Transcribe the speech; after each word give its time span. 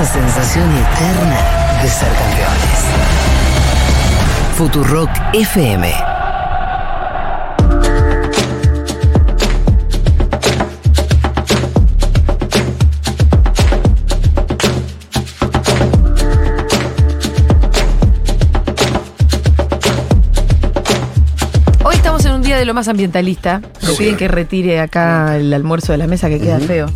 esa 0.00 0.12
sensación 0.12 0.70
eterna 0.76 1.82
de 1.82 1.88
ser 1.88 2.08
campeones. 2.08 2.84
Futurock 4.56 5.10
FM. 5.32 5.92
Hoy 21.82 21.96
estamos 21.96 22.24
en 22.24 22.32
un 22.34 22.42
día 22.42 22.56
de 22.56 22.64
lo 22.64 22.72
más 22.72 22.86
ambientalista. 22.86 23.62
Me 23.82 23.94
piden 23.94 24.16
que 24.16 24.28
retire 24.28 24.78
acá 24.78 25.36
el 25.36 25.52
almuerzo 25.52 25.90
de 25.90 25.98
la 25.98 26.06
mesa 26.06 26.28
que 26.28 26.38
queda 26.38 26.60
feo. 26.60 26.86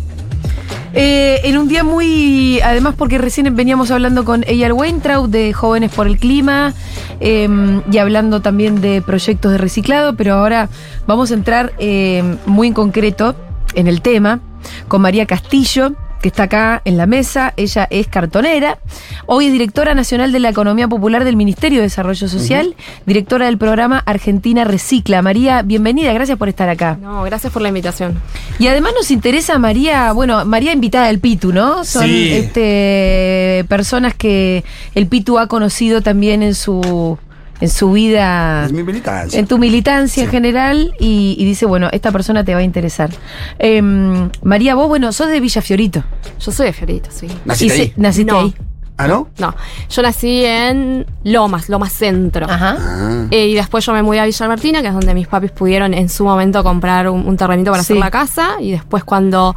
Eh, 0.93 1.41
en 1.43 1.57
un 1.57 1.67
día 1.67 1.83
muy. 1.83 2.59
Además, 2.61 2.95
porque 2.97 3.17
recién 3.17 3.55
veníamos 3.55 3.89
hablando 3.91 4.23
con 4.23 4.43
Eyal 4.43 4.73
Weintraub 4.73 5.27
de 5.27 5.51
Jóvenes 5.51 5.91
por 5.91 6.07
el 6.07 6.17
Clima 6.17 6.73
eh, 7.19 7.49
y 7.91 7.97
hablando 7.97 8.41
también 8.41 8.79
de 8.81 9.01
proyectos 9.01 9.51
de 9.51 9.57
reciclado, 9.57 10.15
pero 10.15 10.35
ahora 10.35 10.69
vamos 11.07 11.31
a 11.31 11.33
entrar 11.33 11.73
eh, 11.79 12.37
muy 12.45 12.67
en 12.67 12.73
concreto 12.73 13.35
en 13.73 13.87
el 13.87 14.01
tema 14.01 14.39
con 14.87 15.01
María 15.01 15.25
Castillo 15.25 15.95
que 16.23 16.29
está 16.29 16.43
acá 16.43 16.81
en 16.85 16.95
la 16.95 17.05
mesa. 17.05 17.53
Ella 17.57 17.85
es 17.91 18.07
cartonera. 18.07 18.79
Hoy 19.25 19.47
es 19.47 19.51
directora 19.51 19.93
nacional 19.93 20.31
de 20.31 20.39
la 20.39 20.49
Economía 20.49 20.87
Popular 20.87 21.25
del 21.25 21.35
Ministerio 21.35 21.79
de 21.79 21.83
Desarrollo 21.83 22.29
Social, 22.29 22.75
directora 23.05 23.47
del 23.47 23.57
programa 23.57 24.01
Argentina 24.05 24.63
Recicla. 24.63 25.21
María, 25.21 25.63
bienvenida, 25.63 26.13
gracias 26.13 26.37
por 26.37 26.47
estar 26.47 26.69
acá. 26.69 26.97
No, 27.01 27.23
gracias 27.23 27.51
por 27.51 27.61
la 27.61 27.67
invitación. 27.67 28.21
Y 28.57 28.67
además 28.67 28.93
nos 28.95 29.11
interesa 29.11 29.59
María, 29.59 30.13
bueno, 30.13 30.45
María 30.45 30.71
invitada 30.71 31.07
del 31.07 31.19
Pitu, 31.19 31.51
¿no? 31.51 31.83
Son 31.83 32.05
Sí. 32.05 32.29
este, 32.31 33.65
personas 33.67 34.13
que 34.15 34.63
el 34.95 35.07
Pitu 35.07 35.39
ha 35.39 35.47
conocido 35.47 36.01
también 36.01 36.41
en 36.41 36.55
su, 36.55 37.17
en 37.63 37.69
su 37.69 37.91
vida. 37.93 38.65
Es 38.65 38.73
mi 38.73 38.83
militancia. 38.83 39.39
En 39.39 39.47
tu 39.47 39.57
militancia 39.57 40.23
en 40.25 40.29
general 40.29 40.93
y, 40.99 41.35
y 41.39 41.45
dice, 41.45 41.65
bueno, 41.65 41.87
esta 41.93 42.11
persona 42.11 42.43
te 42.43 42.53
va 42.53 42.59
a 42.59 42.63
interesar. 42.63 43.09
Em, 43.57 44.29
María, 44.43 44.75
vos, 44.75 44.87
bueno, 44.89 45.11
sos 45.13 45.29
de 45.29 45.39
Villa 45.39 45.61
Fiorito. 45.61 46.03
Yo 46.39 46.51
soy 46.51 46.65
de 46.67 46.73
Fiorito, 46.73 47.09
sí. 47.11 47.27
¿Naciste 47.45 47.73
Y 47.73 47.77
se- 47.77 47.81
ahí? 47.83 47.93
naciste 47.95 48.31
No. 48.33 48.39
ahí. 48.39 48.53
¿Ah, 48.97 49.07
no? 49.07 49.27
No, 49.39 49.55
yo 49.89 50.01
nací 50.03 50.45
en 50.45 51.05
Lomas, 51.23 51.67
Lomas 51.67 51.93
Centro. 51.93 52.45
Ajá. 52.47 52.77
Ah. 52.79 53.25
Eh, 53.31 53.47
y 53.47 53.53
después 53.55 53.83
yo 53.85 53.91
me 53.93 54.03
mudé 54.03 54.19
a 54.19 54.25
Villa 54.25 54.47
Martina, 54.47 54.81
que 54.81 54.89
es 54.89 54.93
donde 54.93 55.13
mis 55.15 55.27
papis 55.27 55.49
pudieron 55.51 55.93
en 55.95 56.09
su 56.09 56.25
momento 56.25 56.63
comprar 56.63 57.09
un, 57.09 57.25
un 57.27 57.35
terrenito 57.37 57.71
para 57.71 57.81
Sí. 57.81 57.93
hacer 57.93 57.97
la 58.03 58.11
casa. 58.11 58.49
Y 58.59 58.71
después 58.71 59.03
cuando 59.03 59.55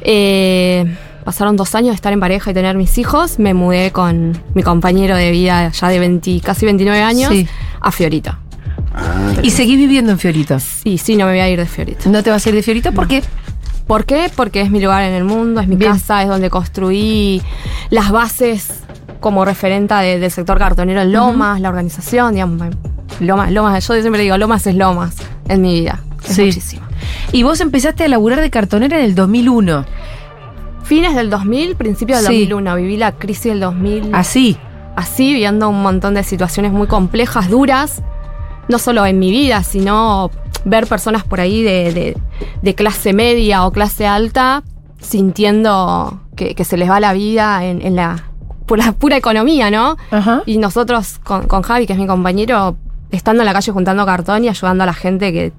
eh, 0.00 0.96
pasaron 1.24 1.56
dos 1.56 1.74
años 1.74 1.90
de 1.90 1.94
estar 1.96 2.12
en 2.12 2.20
pareja 2.20 2.50
y 2.50 2.54
tener 2.54 2.76
mis 2.76 2.98
hijos, 2.98 3.38
me 3.38 3.54
mudé 3.54 3.90
con 3.92 4.40
mi 4.54 4.62
compañero 4.62 5.16
de 5.16 5.30
vida 5.30 5.70
ya 5.70 5.88
de 5.88 5.98
20, 5.98 6.40
casi 6.40 6.64
29 6.66 7.02
años 7.02 7.30
Sí. 7.30 7.46
a 7.80 7.90
Fiorito. 7.92 8.36
Ah. 8.94 9.32
Y 9.42 9.50
seguís 9.50 9.78
viviendo 9.78 10.12
en 10.12 10.18
Fiorito. 10.18 10.56
Y 10.84 10.98
sí, 10.98 11.16
no 11.16 11.24
me 11.26 11.32
voy 11.32 11.40
a 11.40 11.48
ir 11.48 11.58
de 11.58 11.66
Fiorito. 11.66 12.08
¿No 12.10 12.22
te 12.22 12.30
vas 12.30 12.44
a 12.44 12.48
ir 12.50 12.54
de 12.54 12.62
Fiorito? 12.62 12.92
¿Por 12.92 13.08
qué? 13.08 13.22
¿Por 13.86 14.04
qué? 14.04 14.30
Porque 14.34 14.60
es 14.60 14.70
mi 14.70 14.80
lugar 14.80 15.02
en 15.02 15.14
el 15.14 15.24
mundo, 15.24 15.60
es 15.60 15.68
mi 15.68 15.76
Bien. 15.76 15.92
casa, 15.92 16.22
es 16.22 16.28
donde 16.28 16.50
construí 16.50 17.42
las 17.90 18.10
bases 18.10 18.80
como 19.20 19.44
referenta 19.44 20.00
de- 20.00 20.18
del 20.18 20.30
sector 20.30 20.58
cartonero 20.58 21.00
en 21.02 21.12
Lomas, 21.12 21.60
la 21.60 21.68
organización, 21.68 22.34
digamos. 22.34 22.74
Lomas, 23.20 23.50
Lomas, 23.52 23.86
yo 23.86 24.00
siempre 24.00 24.22
digo, 24.22 24.36
Lomas 24.36 24.66
es 24.66 24.74
Lomas 24.74 25.14
en 25.48 25.62
mi 25.62 25.80
vida. 25.80 26.00
Es 26.28 26.36
Sí. 26.36 26.44
muchísimo. 26.46 26.82
Y 27.32 27.42
vos 27.42 27.60
empezaste 27.60 28.04
a 28.04 28.08
laburar 28.08 28.40
de 28.40 28.50
cartonera 28.50 28.98
en 28.98 29.04
el 29.04 29.14
2001. 29.14 29.84
Fines 30.82 31.14
del 31.14 31.30
2000, 31.30 31.76
principio 31.76 32.16
del 32.16 32.24
Sí. 32.26 32.32
2001, 32.46 32.76
viví 32.76 32.96
la 32.96 33.12
crisis 33.12 33.44
del 33.52 33.60
2000 33.60 34.10
Así. 34.14 34.56
así, 34.96 35.32
viendo 35.34 35.68
un 35.68 35.82
montón 35.82 36.14
de 36.14 36.22
situaciones 36.24 36.72
muy 36.72 36.86
complejas, 36.86 37.48
duras, 37.48 38.02
no 38.68 38.78
solo 38.78 39.04
en 39.06 39.18
mi 39.18 39.30
vida, 39.30 39.62
sino 39.62 40.30
ver 40.64 40.86
personas 40.86 41.24
por 41.24 41.40
ahí 41.40 41.62
de, 41.62 41.92
de- 41.92 42.16
de 42.62 42.74
clase 42.74 43.12
media 43.12 43.64
o 43.66 43.72
clase 43.72 44.06
alta 44.06 44.62
sintiendo 45.00 46.20
que, 46.36 46.54
que 46.54 46.64
se 46.64 46.76
les 46.76 46.88
va 46.90 46.98
la 47.00 47.12
vida 47.12 47.64
en, 47.64 47.80
en 47.82 47.96
la 47.96 48.24
pura, 48.66 48.92
pura 48.92 49.16
economía, 49.16 49.70
¿no? 49.70 49.96
Ajá. 50.10 50.42
Y 50.46 50.58
nosotros 50.58 51.18
con, 51.22 51.46
con 51.46 51.62
Javi, 51.62 51.86
que 51.86 51.92
es 51.92 51.98
mi 51.98 52.06
compañero, 52.06 52.76
estando 53.10 53.42
en 53.42 53.46
la 53.46 53.52
calle 53.52 53.72
juntando 53.72 54.04
cartón 54.06 54.44
y 54.44 54.48
ayudando 54.48 54.82
a 54.84 54.86
la 54.86 54.94
gente 54.94 55.32
que, 55.32 55.52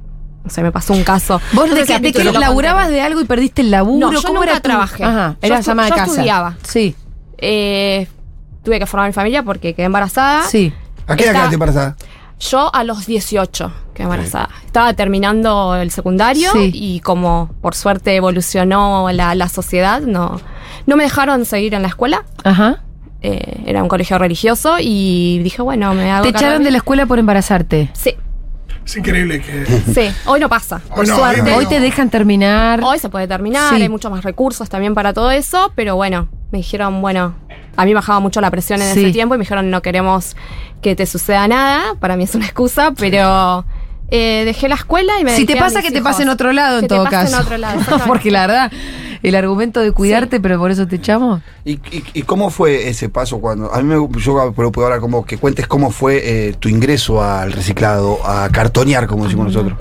no 0.44 0.50
sé, 0.50 0.62
me 0.62 0.72
pasó 0.72 0.94
un 0.94 1.04
caso. 1.04 1.40
¿Vos 1.54 1.70
No 1.70 1.76
de 1.76 1.86
si 1.86 1.94
de 2.00 2.24
laburabas 2.34 2.90
de 2.90 3.02
algo 3.02 3.22
y 3.22 3.26
perdiste 3.26 3.62
el 3.62 3.72
laburo? 3.72 4.08
No, 4.08 4.14
yo 4.14 4.22
¿Cómo 4.22 4.40
nunca 4.40 4.52
era 4.52 4.60
tu- 4.60 4.70
trabajé. 4.70 5.04
Ajá, 5.04 5.38
Yo 5.42 5.48
eras 5.48 5.68
estu- 5.68 5.72
ama 5.72 5.84
de 5.86 5.90
yo 5.90 5.96
casa. 5.96 6.12
estudiaba. 6.12 6.58
Sí, 6.64 6.96
Eh, 7.38 8.08
tuve 8.64 8.80
que 8.80 8.86
formar 8.86 9.08
mi 9.10 9.14
familia 9.14 9.44
porque 9.44 9.74
quedé 9.74 9.86
embarazada. 9.86 10.44
sí. 10.44 10.74
¿A 11.08 11.16
qué 11.18 11.26
edad 11.26 11.34
quedaste 11.34 11.54
embarazada? 11.56 11.96
Yo 12.40 12.74
a 12.74 12.84
los 12.84 13.06
18 13.06 13.72
quedé 13.94 14.04
embarazada. 14.04 14.50
Estaba 14.66 14.94
terminando 14.94 15.76
el 15.76 15.92
secundario 15.92 16.50
Sí. 16.54 16.72
y 16.74 17.00
como 17.02 17.50
por 17.62 17.76
suerte 17.76 18.16
evolucionó 18.16 19.10
la, 19.12 19.36
la 19.36 19.50
sociedad, 19.50 20.02
no, 20.02 20.40
no 20.86 20.96
me 20.96 21.04
dejaron 21.04 21.46
seguir 21.46 21.74
en 21.74 21.82
la 21.82 21.88
escuela. 21.90 22.24
Ajá. 22.44 22.84
Eh, 23.22 23.64
era 23.66 23.82
un 23.82 23.88
colegio 23.90 24.18
religioso 24.18 24.76
y 24.82 25.40
dije, 25.44 25.62
bueno, 25.62 25.94
me 25.94 26.12
hago 26.12 26.24
Te 26.24 26.30
echaron 26.30 26.64
de 26.64 26.72
la 26.72 26.78
escuela 26.78 27.06
por 27.06 27.20
embarazarte. 27.20 27.90
Sí, 27.94 28.16
Es 28.86 28.98
increíble 28.98 29.42
que. 29.42 29.66
sí. 29.94 30.16
Hoy 30.26 30.40
no 30.40 30.50
pasa, 30.50 30.80
por 30.90 31.00
Hoy 31.00 31.08
no, 31.08 31.16
suerte. 31.18 31.42
hoy 31.42 31.52
Hoy 31.64 31.66
te 31.68 31.80
dejan 31.80 32.10
terminar. 32.10 32.82
Hoy 32.84 33.00
se 33.00 33.10
puede 33.10 33.28
terminar, 33.28 33.74
Sí. 33.76 33.82
hay 33.82 33.90
muchos 33.90 34.12
más 34.12 34.24
recursos 34.24 34.70
también 34.70 34.94
para 34.94 35.14
todo 35.14 35.32
eso, 35.32 35.72
pero 35.76 35.96
bueno, 35.96 36.28
me 36.52 36.58
dijeron, 36.60 37.02
bueno, 37.02 37.36
a 37.78 37.86
mí 37.86 37.94
bajaba 37.94 38.20
mucho 38.20 38.42
la 38.42 38.52
presión 38.52 38.82
en 38.82 38.94
Sí. 38.94 39.02
ese 39.06 39.12
tiempo 39.14 39.36
y 39.36 39.38
me 39.38 39.44
dijeron, 39.44 39.70
no 39.72 39.82
queremos 39.82 40.36
que 40.82 40.96
te 40.96 41.06
suceda 41.06 41.48
nada, 41.48 41.96
para 42.00 42.18
mí 42.18 42.24
es 42.26 42.36
una 42.36 42.46
excusa, 42.46 42.92
pero 42.98 43.66
eh, 44.10 44.44
dejé 44.46 44.68
la 44.68 44.76
escuela 44.76 45.14
y 45.20 45.24
me 45.24 45.36
si 45.36 45.46
te 45.46 45.56
pasa, 45.56 45.80
mis 45.80 45.88
que 45.88 45.92
te 45.94 46.02
pase 46.02 46.24
en 46.24 46.30
otro 46.30 46.52
lado, 46.52 46.76
en 46.80 46.82
Que 46.82 46.88
te 46.90 46.96
todo 46.96 47.06
pase 47.06 47.16
caso. 47.16 47.36
en 47.38 47.42
otro 47.42 47.58
lado. 47.58 47.80
Porque 48.08 48.30
la 48.32 48.42
verdad, 48.48 48.72
el 49.24 49.36
argumento 49.36 49.80
de 49.80 49.92
cuidarte, 49.92 50.40
pero 50.40 50.60
por 50.60 50.70
eso 50.70 50.86
te 50.88 50.98
echamos. 50.98 51.42
¿Y, 51.66 51.74
y, 51.74 52.04
y 52.14 52.22
cómo 52.24 52.50
fue 52.50 52.90
ese 52.90 53.10
paso 53.10 53.40
cuando.? 53.40 53.74
A 53.74 53.82
mí 53.82 53.84
me, 53.84 53.96
yo 54.20 54.54
pero 54.56 54.72
puedo 54.72 54.86
hablar 54.88 55.00
como 55.00 55.26
que 55.26 55.38
cuentes 55.38 55.66
cómo 55.66 55.90
fue 55.92 56.22
eh, 56.50 56.54
tu 56.60 56.70
ingreso 56.70 57.24
al 57.24 57.52
reciclado, 57.54 58.20
a 58.26 58.50
cartonear, 58.50 59.08
como 59.08 59.24
decimos 59.24 59.48
nosotros. 59.48 59.78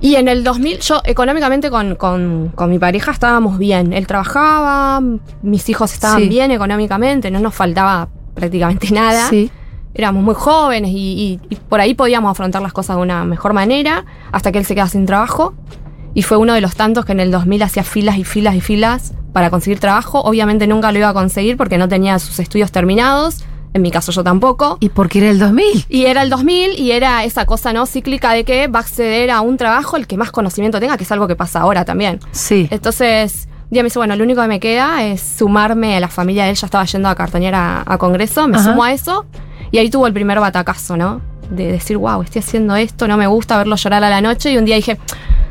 Y 0.00 0.16
en 0.16 0.26
el 0.26 0.42
2000, 0.42 0.80
yo 0.80 1.00
económicamente 1.04 1.70
con, 1.70 1.94
con- 1.94 2.48
con 2.56 2.70
mi 2.70 2.78
pareja 2.80 3.12
estábamos 3.12 3.56
bien. 3.58 3.92
Él 3.92 4.06
trabajaba, 4.08 5.00
mis 5.42 5.68
hijos 5.68 5.92
estaban 5.92 6.22
Sí. 6.22 6.28
bien 6.28 6.50
económicamente, 6.50 7.30
no 7.30 7.38
nos 7.38 7.54
faltaba 7.54 8.08
prácticamente 8.34 8.90
nada. 8.90 9.28
Sí. 9.28 9.50
Éramos 9.94 10.24
muy 10.24 10.34
jóvenes 10.34 10.90
y, 10.90 11.38
y- 11.48 11.54
y 11.54 11.56
por 11.56 11.78
ahí 11.80 11.94
podíamos 11.94 12.30
afrontar 12.32 12.62
las 12.62 12.72
cosas 12.72 12.96
de 12.96 13.02
una 13.02 13.24
mejor 13.24 13.52
manera 13.52 14.04
hasta 14.32 14.50
que 14.50 14.58
él 14.58 14.64
se 14.64 14.74
queda 14.74 14.88
sin 14.88 15.04
trabajo. 15.06 15.54
Y 16.14 16.22
fue 16.22 16.36
uno 16.36 16.52
de 16.54 16.60
los 16.60 16.74
tantos 16.76 17.04
que 17.04 17.12
en 17.12 17.20
el 17.20 17.30
2000 17.30 17.62
hacía 17.62 17.84
filas 17.84 18.18
y 18.18 18.24
filas 18.24 18.54
y 18.54 18.60
filas 18.60 19.14
para 19.32 19.50
conseguir 19.50 19.80
trabajo. 19.80 20.20
Obviamente 20.20 20.66
nunca 20.66 20.92
lo 20.92 20.98
iba 20.98 21.08
a 21.08 21.14
conseguir 21.14 21.56
porque 21.56 21.78
no 21.78 21.88
tenía 21.88 22.18
sus 22.18 22.38
estudios 22.38 22.70
terminados. 22.70 23.44
En 23.74 23.80
mi 23.80 23.90
caso 23.90 24.12
yo 24.12 24.22
tampoco. 24.22 24.76
¿Y 24.80 24.90
por 24.90 25.08
qué 25.08 25.20
era 25.20 25.30
el 25.30 25.38
2000? 25.38 25.86
Y 25.88 26.04
era 26.04 26.22
el 26.22 26.28
2000 26.28 26.78
y 26.78 26.90
era 26.92 27.24
esa 27.24 27.46
cosa 27.46 27.72
no 27.72 27.86
cíclica 27.86 28.32
de 28.34 28.44
que 28.44 28.68
va 28.68 28.80
a 28.80 28.82
acceder 28.82 29.30
a 29.30 29.40
un 29.40 29.56
trabajo 29.56 29.96
el 29.96 30.06
que 30.06 30.18
más 30.18 30.30
conocimiento 30.30 30.78
tenga, 30.78 30.98
que 30.98 31.04
es 31.04 31.12
algo 31.12 31.26
que 31.26 31.36
pasa 31.36 31.60
ahora 31.60 31.86
también. 31.86 32.20
Sí. 32.32 32.68
Entonces, 32.70 33.48
un 33.64 33.70
día 33.70 33.82
me 33.82 33.86
dice, 33.86 33.98
bueno, 33.98 34.14
lo 34.14 34.24
único 34.24 34.42
que 34.42 34.48
me 34.48 34.60
queda 34.60 35.02
es 35.04 35.22
sumarme 35.22 35.96
a 35.96 36.00
la 36.00 36.08
familia 36.08 36.44
de 36.44 36.50
él, 36.50 36.56
ya 36.56 36.66
estaba 36.66 36.84
yendo 36.84 37.08
a 37.08 37.14
cartonear 37.14 37.54
a, 37.54 37.82
a 37.86 37.96
Congreso, 37.96 38.46
me 38.46 38.58
Ajá. 38.58 38.64
sumo 38.70 38.84
a 38.84 38.92
eso 38.92 39.24
y 39.70 39.78
ahí 39.78 39.88
tuvo 39.88 40.06
el 40.06 40.12
primer 40.12 40.38
batacazo, 40.38 40.98
¿no? 40.98 41.22
De 41.50 41.72
decir, 41.72 41.96
wow, 41.96 42.20
estoy 42.20 42.40
haciendo 42.40 42.76
esto, 42.76 43.08
no 43.08 43.16
me 43.16 43.26
gusta 43.26 43.56
verlo 43.56 43.76
llorar 43.76 44.04
a 44.04 44.10
la 44.10 44.20
noche 44.20 44.52
y 44.52 44.58
un 44.58 44.66
día 44.66 44.76
dije, 44.76 44.98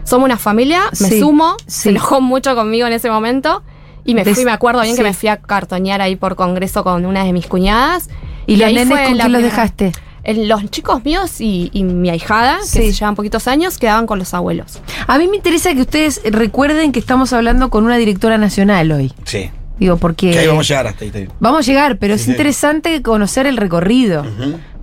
somos 0.04 0.26
una 0.26 0.38
familia, 0.38 0.82
me 1.00 1.10
Sí, 1.10 1.20
sumo, 1.20 1.56
sí. 1.68 1.82
se 1.82 1.90
enojó 1.90 2.22
mucho 2.22 2.56
conmigo 2.56 2.88
en 2.88 2.94
ese 2.94 3.10
momento. 3.10 3.64
Y 4.04 4.16
me 4.16 4.24
Des- 4.24 4.36
fui, 4.36 4.46
me 4.46 4.52
acuerdo 4.52 4.82
bien 4.82 4.96
sí. 4.96 5.02
que 5.02 5.08
me 5.08 5.14
fui 5.14 5.30
a 5.30 5.38
cartonear 5.38 6.02
ahí 6.02 6.16
por 6.16 6.36
congreso 6.36 6.84
con 6.84 7.06
una 7.06 7.24
de 7.24 7.34
mis 7.34 7.46
cuñadas. 7.48 8.10
¿Y, 8.48 8.56
los 8.56 8.68
ahí 8.68 8.74
nenes 8.74 8.90
fue 8.90 9.06
con 9.06 9.18
la 9.18 9.24
quién 9.26 9.34
los 9.34 9.44
dejaste? 9.44 9.92
el- 10.24 10.48
los 10.48 10.70
chicos 10.72 11.04
míos 11.06 11.40
y, 11.42 11.70
y 11.74 11.84
mi 11.84 12.10
ahijada, 12.10 12.58
que 12.60 12.66
Sí. 12.66 12.92
se 12.92 12.94
llevan 12.94 13.16
poquitos 13.16 13.48
años, 13.48 13.78
quedaban 13.78 14.06
con 14.08 14.18
los 14.20 14.34
abuelos. 14.34 14.80
A 15.08 15.18
mí 15.18 15.28
me 15.28 15.38
interesa 15.38 15.74
que 15.74 15.82
ustedes 15.82 16.22
recuerden 16.26 16.92
que 16.92 17.00
estamos 17.00 17.32
hablando 17.34 17.70
con 17.70 17.86
una 17.86 17.98
directora 17.98 18.38
nacional 18.38 18.92
hoy. 18.92 19.14
Sí. 19.26 19.50
Digo, 19.82 19.98
porque. 19.98 20.30
Que 20.30 20.38
ahí 20.40 20.48
vamos 20.48 20.68
a 20.68 20.68
llegar 20.70 20.88
hasta 20.88 21.06
ahí. 21.06 21.28
Vamos 21.40 21.60
a 21.68 21.72
llegar, 21.72 21.98
pero 21.98 22.14
es 22.14 22.22
Sí, 22.22 22.30
interesante 22.32 23.02
conocer 23.02 23.48
el 23.48 23.58
recorrido 23.58 24.24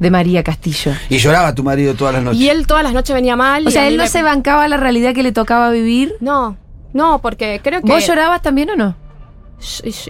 de 0.00 0.10
María 0.10 0.42
Castillo. 0.42 0.92
Y 1.08 1.18
lloraba 1.18 1.54
tu 1.54 1.62
marido 1.62 1.94
todas 1.94 2.14
las 2.14 2.24
noches. 2.24 2.40
Y 2.40 2.48
él 2.48 2.66
todas 2.66 2.82
las 2.82 2.92
noches 2.92 3.14
venía 3.14 3.36
mal. 3.36 3.64
O 3.64 3.70
sea, 3.70 3.86
él 3.86 3.96
no 3.96 4.02
me- 4.02 4.08
se 4.08 4.22
bancaba 4.24 4.66
la 4.66 4.76
realidad 4.76 5.14
que 5.14 5.22
le 5.22 5.30
tocaba 5.30 5.70
vivir. 5.70 6.16
No, 6.18 6.56
no, 6.92 7.20
porque 7.20 7.60
creo 7.62 7.80
que. 7.80 7.92
¿Vos 7.92 8.04
llorabas 8.08 8.42
también 8.42 8.70
o 8.70 8.76
no? 8.76 8.96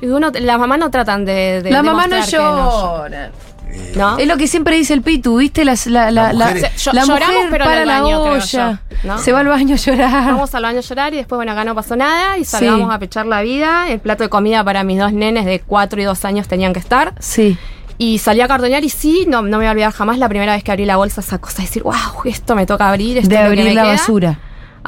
Uno- 0.03 0.31
las 0.41 0.59
mamás 0.59 0.79
no 0.79 0.91
tratan 0.91 1.27
de. 1.27 1.61
de 1.63 1.71
la 1.71 1.83
mamá 1.83 2.07
no 2.07 2.15
demostrar 2.17 2.41
que 2.41 2.47
llora. 2.47 3.31
Eh, 3.71 3.93
¿no? 3.97 4.19
Es 4.19 4.27
lo 4.27 4.37
que 4.37 4.47
siempre 4.47 4.77
dice 4.77 4.95
el 4.95 5.03
Pitu, 5.03 5.37
¿viste? 5.39 5.65
Las- 5.65 5.87
la, 5.87 6.11
la, 6.11 6.33
la, 6.33 6.55
Yo- 6.55 6.93
la 6.93 7.05
lloramos, 7.05 7.35
mujer 7.37 7.51
pero 7.51 7.65
en 7.65 7.71
para 7.71 7.81
el 7.83 7.87
la 7.89 8.01
baño, 8.03 8.23
creo 8.23 8.33
olla. 8.35 8.81
yo, 9.03 9.09
¿no? 9.09 9.19
Se 9.19 9.33
va 9.33 9.41
al 9.41 9.49
baño 9.49 9.75
a 9.75 9.79
llorar. 9.79 10.25
Vamos 10.35 10.55
al 10.55 10.63
baño 10.63 10.79
a 10.79 10.83
llorar 10.83 11.15
y 11.15 11.17
después, 11.19 11.37
bueno, 11.37 11.53
acá 11.53 11.65
no 11.65 11.75
pasó 11.75 11.97
nada 11.97 12.39
y 12.39 12.45
salgamos 12.45 12.89
Sí. 12.89 12.95
a 12.95 12.99
pechar 12.99 13.27
la 13.27 13.43
vida. 13.43 13.89
El 13.89 14.01
plato 14.01 14.23
de 14.25 14.29
comida 14.29 14.63
para 14.65 14.85
mis 14.85 14.99
dos 14.99 15.13
nenes 15.13 15.45
de 15.45 15.61
4 15.61 16.01
y 16.01 16.05
2 16.05 16.25
años 16.25 16.49
tenían 16.49 16.73
que 16.73 16.81
estar. 16.81 17.15
Sí. 17.21 17.57
Y 18.01 18.19
salí 18.19 18.41
a 18.41 18.47
cartonear 18.49 18.85
y 18.85 18.89
sí, 18.91 19.25
no, 19.29 19.43
no 19.43 19.49
me 19.51 19.57
voy 19.57 19.67
a 19.67 19.71
olvidar 19.73 19.93
jamás 19.93 20.19
la 20.19 20.29
primera 20.29 20.53
vez 20.55 20.63
que 20.63 20.71
abrí 20.71 20.85
la 20.85 20.97
bolsa, 20.97 21.21
esa 21.21 21.39
cosa 21.39 21.57
de 21.59 21.63
decir, 21.65 21.83
wow, 21.83 21.95
esto 22.27 22.55
me 22.55 22.65
toca 22.65 22.89
abrir, 22.89 23.19
esto 23.19 23.29
De 23.29 23.35
lo 23.37 23.41
que 23.43 23.47
abrir 23.49 23.65
me 23.65 23.75
la 23.75 23.83
queda". 23.83 23.93
basura. 23.93 24.39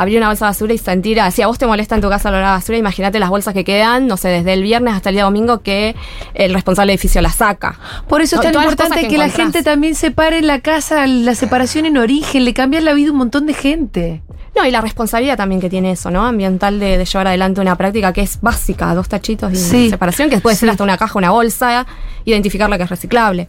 Abrir 0.00 0.17
una 0.17 0.29
bolsa 0.29 0.47
de 0.47 0.50
basura 0.50 0.73
y 0.73 0.79
sentir, 0.79 1.20
si 1.31 1.43
a 1.43 1.47
vos 1.47 1.58
te 1.58 1.67
molesta 1.67 1.94
en 1.94 2.00
tu 2.00 2.08
casa 2.08 2.31
el 2.31 2.37
olor 2.37 2.47
a 2.47 2.50
basura, 2.52 2.79
imagínate 2.79 3.19
las 3.19 3.29
bolsas 3.29 3.52
que 3.52 3.64
quedan, 3.64 4.06
no 4.06 4.17
sé, 4.17 4.29
desde 4.29 4.55
el 4.55 4.62
viernes 4.62 4.94
hasta 4.94 5.11
el 5.11 5.17
día 5.17 5.25
domingo 5.25 5.61
que 5.61 5.94
el 6.32 6.55
responsable 6.55 6.93
del 6.93 6.97
edificio 6.99 7.20
las 7.20 7.35
saca. 7.35 7.79
Por 8.08 8.23
eso 8.23 8.37
es 8.37 8.43
tan 8.43 8.55
importante 8.55 9.02
que, 9.02 9.08
que 9.08 9.19
la 9.19 9.29
gente 9.29 9.62
también 9.62 9.94
separe 9.94 10.38
en 10.38 10.47
la 10.47 10.61
casa 10.61 11.06
la 11.06 11.35
separación 11.35 11.85
en 11.85 11.99
origen, 11.99 12.47
le 12.47 12.55
cambia 12.55 12.81
la 12.81 12.94
vida 12.94 13.08
a 13.08 13.12
un 13.12 13.19
montón 13.19 13.44
de 13.47 13.52
gente. 13.55 14.23
No, 14.56 14.67
y 14.67 14.70
la 14.70 14.81
responsabilidad 14.81 15.37
también 15.37 15.61
que 15.61 15.69
tiene 15.70 15.93
eso, 15.93 16.11
¿no? 16.11 16.25
Ambiental 16.26 16.81
de, 16.81 16.97
de 16.99 17.05
llevar 17.05 17.26
adelante 17.29 17.61
una 17.61 17.76
práctica 17.76 18.12
que 18.12 18.23
es 18.23 18.41
básica, 18.41 18.93
dos 18.94 19.08
tachitos 19.08 19.52
y 19.52 19.56
Sí. 19.56 19.91
separación, 19.91 20.29
que 20.29 20.38
puede 20.38 20.56
ser 20.56 20.69
Sí. 20.69 20.70
hasta 20.73 20.82
una 20.82 20.97
caja, 20.99 21.19
una 21.19 21.31
bolsa, 21.31 21.87
identificar 22.25 22.69
la 22.69 22.76
que 22.76 22.85
es 22.85 22.91
reciclable. 22.91 23.49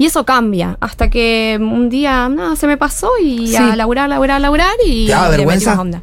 Y 0.00 0.06
eso 0.06 0.24
cambia, 0.24 0.78
hasta 0.80 1.10
que 1.10 1.58
un 1.60 1.90
día, 1.90 2.30
no, 2.30 2.56
se 2.56 2.66
me 2.66 2.78
pasó 2.78 3.10
y 3.22 3.48
Sí. 3.48 3.56
a 3.56 3.76
laburar, 3.76 4.08
laburar, 4.08 4.40
laburar 4.40 4.72
y 4.82 5.04
¿Te 5.04 5.12
daba 5.12 5.28
vergüenza? 5.28 5.78
onda. 5.78 6.00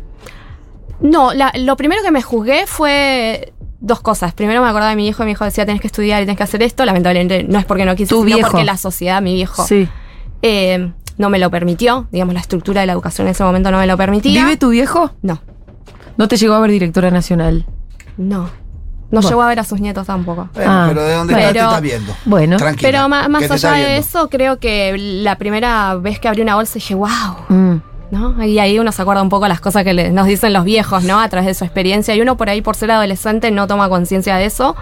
No, 1.02 1.34
la- 1.34 1.52
lo 1.56 1.76
primero 1.78 2.04
que 2.04 2.12
me 2.12 2.22
juzgué 2.22 2.68
fue 2.68 3.54
dos 3.80 4.00
cosas. 4.02 4.36
Primero 4.36 4.62
me 4.62 4.68
acordaba 4.70 4.92
de 4.92 4.96
mi 4.98 5.08
hijo, 5.08 5.24
y 5.24 5.26
mi 5.26 5.32
hijo 5.32 5.46
decía, 5.46 5.66
tenés 5.66 5.82
que 5.82 5.88
estudiar 5.88 6.22
y 6.22 6.26
tenés 6.26 6.38
que 6.38 6.44
hacer 6.44 6.62
esto. 6.62 6.86
Lamentablemente 6.86 7.44
no 7.44 7.58
es 7.58 7.66
porque 7.66 7.86
no 7.86 7.96
quise, 7.96 8.10
sino 8.14 8.22
viejo. 8.22 8.52
porque 8.52 8.66
la 8.66 8.78
sociedad, 8.78 9.20
mi 9.20 9.34
viejo, 9.34 9.66
Sí. 9.66 9.88
eh, 10.44 10.92
no 11.18 11.32
me 11.32 11.40
lo 11.40 11.50
permitió. 11.50 12.08
Digamos, 12.12 12.36
la 12.36 12.42
estructura 12.42 12.82
de 12.82 12.88
la 12.88 12.94
educación 12.94 13.26
en 13.26 13.32
ese 13.32 13.44
momento 13.44 13.72
no 13.72 13.80
me 13.80 13.88
lo 13.88 13.98
permitía. 13.98 14.44
¿Vive 14.44 14.58
tu 14.58 14.70
viejo? 14.70 15.10
No. 15.24 15.42
No 16.18 16.28
te 16.28 16.38
llegó 16.38 16.54
a 16.54 16.60
ver 16.60 16.70
directora 16.70 17.10
nacional. 17.10 17.66
No. 18.16 18.50
No 19.10 19.22
Bueno. 19.22 19.30
llegó 19.30 19.42
a 19.44 19.48
ver 19.48 19.60
a 19.60 19.64
sus 19.64 19.80
nietos 19.80 20.06
tampoco. 20.08 20.50
Bueno, 20.54 20.72
Ah, 20.72 20.86
pero 20.90 21.04
de 21.04 21.14
dónde 21.14 21.34
está 21.34 21.54
te 21.54 21.60
está 21.60 21.80
viendo. 21.80 22.14
Bueno. 22.26 22.58
Tranquila. 22.58 22.88
Pero 22.90 23.10
más 23.10 23.42
está 23.42 23.54
allá 23.56 23.74
de 23.88 23.98
eso, 23.98 24.30
creo 24.30 24.60
que 24.60 24.96
la 24.98 25.38
primera 25.38 25.96
vez 25.96 26.20
que 26.20 26.28
abrí 26.28 26.42
una 26.42 26.56
bolsa 26.56 26.74
dije, 26.76 26.94
wow, 26.96 27.08
Mm. 27.48 27.76
¿no? 28.12 28.44
Y 28.44 28.60
ahí 28.60 28.80
uno 28.80 28.92
se 28.92 29.02
acuerda 29.02 29.22
un 29.22 29.30
poco 29.30 29.48
las 29.48 29.62
cosas 29.62 29.84
que 29.86 29.94
le- 29.94 30.12
nos 30.12 30.28
dicen 30.28 30.52
los 30.54 30.64
viejos, 30.66 31.04
¿no? 31.04 31.20
A 31.22 31.30
través 31.30 31.48
de 31.48 31.54
su 31.54 31.64
experiencia. 31.64 32.16
Y 32.16 32.22
uno 32.22 32.36
por 32.38 32.50
ahí, 32.50 32.62
por 32.62 32.76
ser 32.76 32.92
adolescente, 32.92 33.50
no 33.52 33.66
toma 33.68 33.88
conciencia 33.90 34.36
de 34.36 34.46
eso, 34.46 34.76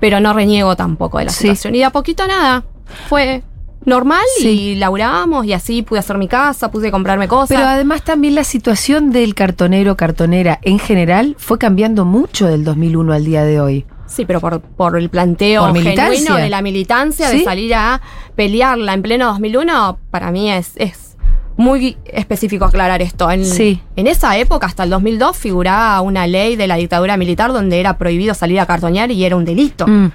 pero 0.00 0.18
no 0.20 0.32
reniego 0.32 0.74
tampoco 0.76 1.18
de 1.18 1.26
la 1.26 1.30
Sí. 1.30 1.40
situación. 1.42 1.74
Y 1.74 1.78
de 1.78 1.84
a 1.84 1.90
poquito 1.90 2.26
nada. 2.26 2.62
Fue 3.08 3.42
normal 3.84 4.20
Sí. 4.38 4.48
y 4.48 4.74
laburamos 4.76 5.46
y 5.46 5.52
así 5.52 5.82
pude 5.82 5.98
hacer 6.00 6.18
mi 6.18 6.28
casa, 6.28 6.70
pude 6.70 6.90
comprarme 6.90 7.28
cosas. 7.28 7.56
Pero 7.56 7.66
además 7.68 8.02
también 8.02 8.34
la 8.34 8.44
situación 8.44 9.10
del 9.10 9.34
cartonero, 9.34 9.96
cartonera 9.96 10.58
en 10.62 10.78
general 10.78 11.36
fue 11.38 11.58
cambiando 11.58 12.04
mucho 12.04 12.46
del 12.46 12.64
2001 12.64 13.12
al 13.12 13.24
día 13.24 13.44
de 13.44 13.60
hoy. 13.60 13.86
Sí, 14.06 14.24
pero 14.24 14.40
por, 14.40 14.60
por 14.60 14.98
el 14.98 15.10
planteo 15.10 15.66
Por 15.72 15.76
genuino 15.82 16.36
de 16.36 16.48
la 16.48 16.62
militancia, 16.62 17.28
¿Sí? 17.28 17.38
de 17.38 17.44
salir 17.44 17.74
a 17.74 18.00
pelearla 18.36 18.94
en 18.94 19.02
pleno 19.02 19.26
2001, 19.26 19.98
para 20.10 20.30
mí 20.30 20.50
es, 20.50 20.72
es 20.76 21.16
muy 21.58 21.96
específico 22.06 22.64
aclarar 22.64 23.02
esto. 23.02 23.30
En, 23.30 23.44
Sí. 23.44 23.82
en 23.96 24.06
esa 24.06 24.36
época, 24.38 24.66
hasta 24.66 24.84
el 24.84 24.90
2002, 24.90 25.36
figuraba 25.36 26.00
una 26.00 26.26
ley 26.26 26.56
de 26.56 26.66
la 26.66 26.76
dictadura 26.76 27.16
militar 27.16 27.52
donde 27.52 27.80
era 27.80 27.98
prohibido 27.98 28.32
salir 28.32 28.60
a 28.60 28.66
cartonear 28.66 29.10
y 29.10 29.24
era 29.24 29.36
un 29.36 29.44
delito. 29.44 29.86
Mm. 29.86 30.10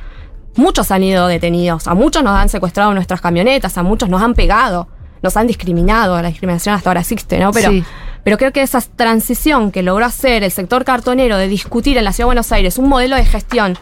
Muchos 0.55 0.91
han 0.91 1.03
ido 1.03 1.27
detenidos, 1.27 1.87
a 1.87 1.95
muchos 1.95 2.23
nos 2.23 2.35
han 2.35 2.49
secuestrado 2.49 2.93
nuestras 2.93 3.21
camionetas, 3.21 3.77
a 3.77 3.83
muchos 3.83 4.09
nos 4.09 4.21
han 4.21 4.33
pegado, 4.35 4.87
nos 5.21 5.35
han 5.37 5.47
discriminado, 5.47 6.21
la 6.21 6.27
discriminación 6.27 6.75
hasta 6.75 6.89
ahora 6.89 7.01
existe, 7.01 7.39
¿no? 7.39 7.51
Pero, 7.51 7.71
Sí. 7.71 7.83
pero 8.23 8.37
creo 8.37 8.51
que 8.51 8.61
esa 8.61 8.81
transición 8.81 9.71
que 9.71 9.81
logró 9.81 10.05
hacer 10.05 10.43
el 10.43 10.51
sector 10.51 10.85
cartonero 10.85 11.37
de 11.37 11.47
discutir 11.47 11.97
en 11.97 12.03
la 12.03 12.13
Ciudad 12.13 12.25
de 12.25 12.29
Buenos 12.29 12.51
Aires 12.51 12.77
un 12.77 12.87
modelo 12.89 13.15
de 13.15 13.25
gestión 13.25 13.77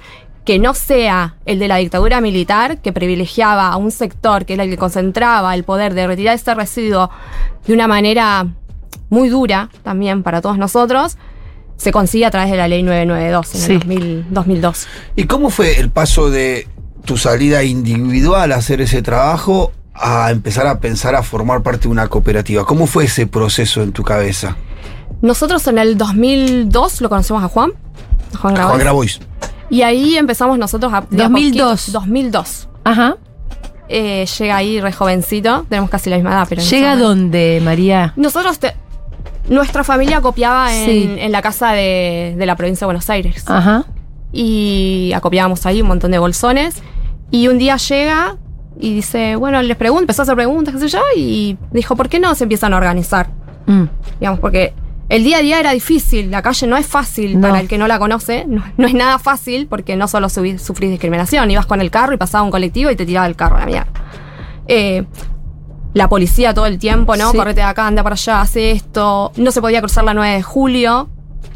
que 0.45 0.57
no 0.59 0.73
sea 0.73 1.35
el 1.45 1.59
de 1.59 1.68
la 1.68 1.75
dictadura 1.75 2.19
militar, 2.21 2.79
que 2.79 2.91
privilegiaba 2.94 3.68
a 3.68 3.77
un 3.77 3.91
sector 3.91 4.45
que 4.45 4.53
era 4.53 4.63
el 4.63 4.69
que 4.69 4.77
concentraba 4.77 5.53
el 5.53 5.63
poder 5.63 5.94
de 5.94 6.07
retirar 6.07 6.33
este 6.35 6.56
residuo 6.56 7.12
de 7.68 7.73
una 7.73 7.88
manera 7.88 8.47
muy 9.09 9.29
dura 9.29 9.69
también 9.83 10.23
para 10.23 10.41
todos 10.41 10.57
nosotros, 10.57 11.18
se 11.81 11.92
consigue 11.92 12.25
a 12.25 12.31
través 12.31 12.51
de 12.51 12.57
la 12.57 12.68
ley 12.68 12.83
992 12.83 13.56
en 13.56 13.62
Sí. 13.62 13.72
el 13.74 13.80
2000 13.80 14.25
2002. 14.30 14.88
¿Y 15.16 15.24
cómo 15.25 15.50
fue 15.50 15.80
el 15.80 15.89
paso 15.89 16.30
de 16.30 16.68
tu 17.06 17.18
salida 17.18 17.63
individual 17.63 18.51
a 18.51 18.56
hacer 18.57 18.81
ese 18.81 19.01
trabajo 19.01 19.72
a 19.94 20.30
empezar 20.31 20.68
a 20.68 20.80
pensar 20.80 21.16
a 21.16 21.24
formar 21.24 21.63
parte 21.63 21.83
de 21.83 21.89
una 21.89 22.07
cooperativa? 22.07 22.66
¿Cómo 22.66 22.86
fue 22.88 23.06
ese 23.06 23.25
proceso 23.28 23.81
en 23.81 23.92
tu 23.92 24.04
cabeza? 24.04 24.56
Nosotros 25.22 25.66
en 25.68 25.78
el 25.80 25.98
2002 25.98 27.01
lo 27.01 27.10
conocemos 27.10 27.44
a 27.44 27.48
Juan, 27.48 27.72
a 28.33 28.38
Juan 28.38 28.54
Grabois. 28.54 28.69
Juan 28.72 28.80
Grabois. 28.80 29.19
Y 29.69 29.81
ahí 29.83 30.18
empezamos 30.18 30.57
nosotros 30.60 30.94
a... 30.94 31.01
de 31.10 31.24
a 31.24 31.30
2002. 31.30 31.80
poquito- 31.81 31.92
2002. 32.00 32.68
Ajá. 32.83 33.18
Eh, 33.94 34.25
llega 34.39 34.56
ahí 34.56 34.80
re 34.80 34.94
jovencito, 34.94 35.66
tenemos 35.68 35.89
casi 35.89 36.10
la 36.10 36.16
misma 36.16 36.31
edad, 36.31 36.45
pero... 36.48 36.62
¿Llega 36.62 36.95
dónde, 36.95 37.62
María? 37.63 38.13
Nosotros, 38.16 38.57
te- 38.60 38.74
nuestra 39.49 39.83
familia 39.83 40.21
copiaba 40.21 40.73
en, 40.75 40.85
Sí. 40.85 41.15
en 41.17 41.31
la 41.31 41.41
casa 41.41 41.71
de, 41.71 42.35
de 42.38 42.45
la 42.45 42.55
provincia 42.55 42.85
de 42.85 42.88
Buenos 42.88 43.09
Aires. 43.09 43.43
Ajá. 43.47 43.85
Y 44.31 45.11
acopiábamos 45.15 45.65
ahí 45.65 45.81
un 45.81 45.88
montón 45.88 46.11
de 46.11 46.19
bolsones. 46.19 46.81
Y 47.31 47.47
un 47.47 47.57
día 47.57 47.77
llega 47.77 48.38
y 48.79 48.93
dice, 48.95 49.35
bueno, 49.35 49.61
les 49.61 49.77
pregunto, 49.77 50.03
empezó 50.03 50.21
a 50.21 50.23
hacer 50.23 50.35
preguntas, 50.35 50.73
qué 50.73 50.79
sé 50.79 50.88
yo, 50.89 51.01
y 51.15 51.57
dijo, 51.71 51.95
¿por 51.95 52.09
qué 52.09 52.19
no 52.19 52.33
se 52.35 52.43
empiezan 52.45 52.73
a 52.73 52.77
organizar? 52.77 53.29
Mm. 53.67 53.83
digamos, 54.19 54.39
porque 54.39 54.73
el 55.07 55.23
día 55.23 55.38
a 55.38 55.41
día 55.41 55.59
era 55.59 55.71
difícil, 55.71 56.31
la 56.31 56.41
calle 56.41 56.65
no 56.67 56.77
es 56.77 56.87
fácil 56.87 57.39
No. 57.39 57.47
para 57.47 57.59
el 57.59 57.67
que 57.67 57.77
no 57.77 57.87
la 57.87 57.99
conoce, 57.99 58.45
no, 58.47 58.63
no 58.77 58.87
es 58.87 58.94
nada 58.94 59.19
fácil 59.19 59.67
porque 59.67 59.95
no 59.95 60.07
solo 60.07 60.27
subí- 60.29 60.57
sufrís 60.57 60.89
discriminación, 60.89 61.51
ibas 61.51 61.65
con 61.67 61.79
el 61.79 61.91
carro 61.91 62.13
y 62.13 62.17
pasaba 62.17 62.44
un 62.44 62.49
colectivo 62.51 62.89
y 62.89 62.95
te 62.95 63.05
tiraba 63.05 63.27
el 63.27 63.35
carro 63.35 63.57
a 63.57 63.59
la 63.59 63.65
mierda. 63.65 63.87
Eh, 64.67 65.03
la 65.93 66.07
policía 66.09 66.53
todo 66.53 66.65
el 66.65 66.79
tiempo, 66.79 67.15
¿no? 67.15 67.31
Sí. 67.31 67.38
Correte 67.38 67.61
de 67.61 67.65
acá, 67.67 67.88
anda 67.88 68.03
para 68.03 68.13
allá, 68.13 68.41
hace 68.41 68.71
esto. 68.71 69.31
No 69.35 69.51
se 69.51 69.61
podía 69.61 69.79
cruzar 69.81 70.03
la 70.03 70.13
9 70.13 70.35
de 70.35 70.41
julio. 70.43 71.09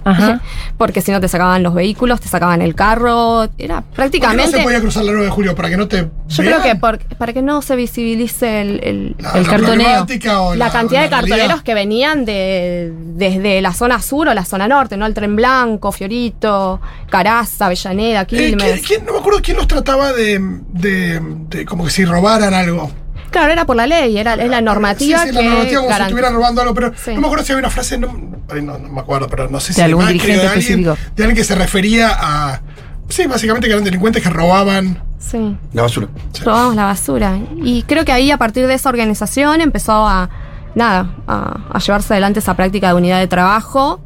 Ajá. 0.03 0.39
Porque 0.77 1.01
si 1.01 1.11
no 1.11 1.19
te 1.19 1.27
sacaban 1.27 1.63
los 1.63 1.73
vehículos, 1.73 2.19
te 2.21 2.27
sacaban 2.27 2.61
el 2.61 2.75
carro. 2.75 3.45
Era 3.57 3.81
¿Por 3.81 3.83
qué 3.83 3.89
no 3.89 3.95
prácticamente. 3.95 4.57
se 4.57 4.63
podía 4.63 4.79
cruzar 4.79 5.03
la 5.03 5.11
9 5.13 5.25
de 5.25 5.31
julio? 5.31 5.55
¿Para 5.55 5.69
que 5.69 5.77
no 5.77 5.87
te 5.87 5.97
Yo 6.27 6.43
vean? 6.43 6.59
creo 6.59 6.61
que 6.61 6.75
por- 6.75 6.99
para 7.17 7.33
que 7.33 7.41
no 7.41 7.61
se 7.63 7.75
visibilice 7.75 8.61
el, 8.61 8.79
el- 8.83 9.15
La- 9.17 9.31
el 9.31 9.43
la 9.43 9.49
cartoneo. 9.49 9.87
cantidad 10.05 10.51
de 10.55 10.59
realidad. 10.69 11.09
cartoneros 11.09 11.61
que 11.63 11.73
venían 11.73 12.23
de, 12.25 12.93
desde 13.15 13.61
la 13.61 13.73
zona 13.73 13.99
sur 14.01 14.27
o 14.27 14.33
la 14.35 14.45
zona 14.45 14.67
norte, 14.67 14.95
¿no? 14.95 15.07
El 15.07 15.15
Tren 15.15 15.35
Blanco, 15.35 15.91
Fiorito, 15.91 16.79
Caraza, 17.09 17.65
Avellaneda, 17.67 18.21
Eh, 18.21 18.25
Quilmes. 18.27 18.63
¿quién- 18.63 18.83
quién- 18.83 19.05
no 19.05 19.13
me 19.13 19.19
acuerdo 19.19 19.39
quién 19.41 19.57
los 19.57 19.67
trataba 19.67 20.13
de, 20.13 20.39
de, 20.73 21.19
de 21.49 21.65
como 21.65 21.85
que 21.85 21.89
si 21.91 22.05
robaran 22.05 22.53
algo. 22.53 22.91
Claro, 23.31 23.51
era 23.51 23.65
por 23.65 23.75
la 23.75 23.87
ley, 23.87 24.17
era, 24.17 24.35
es 24.35 24.49
la 24.49 24.61
normativa 24.61 25.19
Sí, 25.19 25.29
sí, 25.29 25.35
que 25.35 25.41
la 25.43 25.49
normativa 25.49 25.81
como 25.81 25.95
si 25.95 26.01
estuvieran 26.03 26.33
robando 26.33 26.61
algo, 26.61 26.73
pero 26.73 26.91
Sí. 26.95 27.13
no 27.13 27.21
me 27.21 27.27
acuerdo 27.27 27.45
si 27.45 27.51
había 27.53 27.59
una 27.61 27.69
frase, 27.69 27.97
no, 27.97 28.07
ay, 28.53 28.61
no, 28.61 28.77
no 28.77 28.89
me 28.89 28.99
acuerdo, 29.01 29.27
pero 29.27 29.49
no 29.49 29.59
sé 29.59 29.73
si 29.73 29.79
De 29.79 29.85
algún 29.85 30.03
Macri 30.03 30.19
dirigente 30.19 30.41
de 30.43 30.47
alguien, 30.53 30.79
específico. 30.85 31.13
de 31.15 31.23
alguien 31.23 31.35
que 31.37 31.43
se 31.43 31.55
refería 31.55 32.09
a. 32.13 32.61
Sí, 33.09 33.27
básicamente 33.27 33.67
que 33.67 33.73
eran 33.73 33.83
delincuentes 33.83 34.23
que 34.23 34.29
robaban. 34.29 35.01
Sí. 35.19 35.57
La 35.73 35.81
basura. 35.83 36.07
robamos 36.43 36.75
la 36.75 36.85
basura. 36.85 37.37
Y 37.63 37.83
creo 37.83 38.05
que 38.05 38.11
ahí, 38.11 38.31
a 38.31 38.37
partir 38.37 38.67
de 38.67 38.73
esa 38.75 38.89
organización, 38.89 39.61
empezó 39.61 40.07
a, 40.07 40.29
nada, 40.75 41.09
a, 41.27 41.59
a 41.73 41.79
llevarse 41.79 42.13
adelante 42.13 42.39
esa 42.39 42.55
práctica 42.55 42.87
de 42.89 42.93
unidad 42.95 43.19
de 43.19 43.27
trabajo 43.27 43.99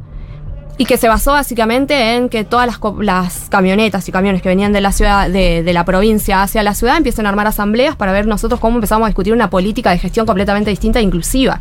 y 0.78 0.86
que 0.86 0.96
se 0.96 1.08
basó 1.08 1.32
básicamente 1.32 2.14
en 2.14 2.28
que 2.28 2.44
todas 2.44 2.80
las, 3.00 3.48
camionetas 3.50 4.08
y 4.08 4.12
camiones 4.12 4.42
que 4.42 4.48
venían 4.48 4.72
de 4.72 4.80
la 4.80 4.92
ciudad, 4.92 5.28
de, 5.28 5.62
de 5.62 5.72
la 5.72 5.84
provincia 5.84 6.42
hacia 6.42 6.62
la 6.62 6.74
ciudad, 6.74 6.96
empiecen 6.96 7.26
a 7.26 7.28
armar 7.28 7.46
asambleas 7.46 7.96
para 7.96 8.12
ver 8.12 8.26
nosotros 8.26 8.60
cómo 8.60 8.76
empezamos 8.76 9.06
a 9.06 9.08
discutir 9.08 9.32
una 9.32 9.50
política 9.50 9.90
de 9.90 9.98
gestión 9.98 10.26
completamente 10.26 10.70
distinta 10.70 10.98
e 10.98 11.02
inclusiva. 11.02 11.60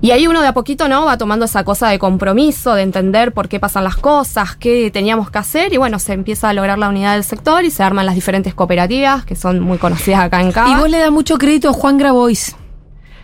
Y 0.00 0.12
ahí 0.12 0.28
uno 0.28 0.40
de 0.42 0.46
a 0.46 0.54
poquito, 0.54 0.88
¿no? 0.88 1.06
Va 1.06 1.18
tomando 1.18 1.44
esa 1.44 1.64
cosa 1.64 1.88
de 1.88 1.98
compromiso, 1.98 2.74
de 2.74 2.82
entender 2.82 3.32
por 3.32 3.48
qué 3.48 3.58
pasan 3.58 3.82
las 3.82 3.96
cosas, 3.96 4.54
qué 4.54 4.90
teníamos 4.92 5.30
que 5.30 5.38
hacer, 5.38 5.72
y 5.72 5.76
bueno, 5.76 5.98
se 5.98 6.12
empieza 6.12 6.48
a 6.48 6.52
lograr 6.52 6.78
la 6.78 6.88
unidad 6.88 7.14
del 7.14 7.24
sector 7.24 7.64
y 7.64 7.70
se 7.70 7.82
arman 7.82 8.06
las 8.06 8.14
diferentes 8.14 8.54
cooperativas, 8.54 9.24
que 9.24 9.34
son 9.34 9.58
muy 9.58 9.78
conocidas 9.78 10.20
acá 10.20 10.40
en 10.40 10.52
Cava. 10.52 10.70
Y 10.70 10.74
vos 10.76 10.88
le 10.88 10.98
das 10.98 11.10
mucho 11.10 11.36
crédito 11.36 11.70
a 11.70 11.72
Juan 11.72 11.98
Grabois. 11.98 12.54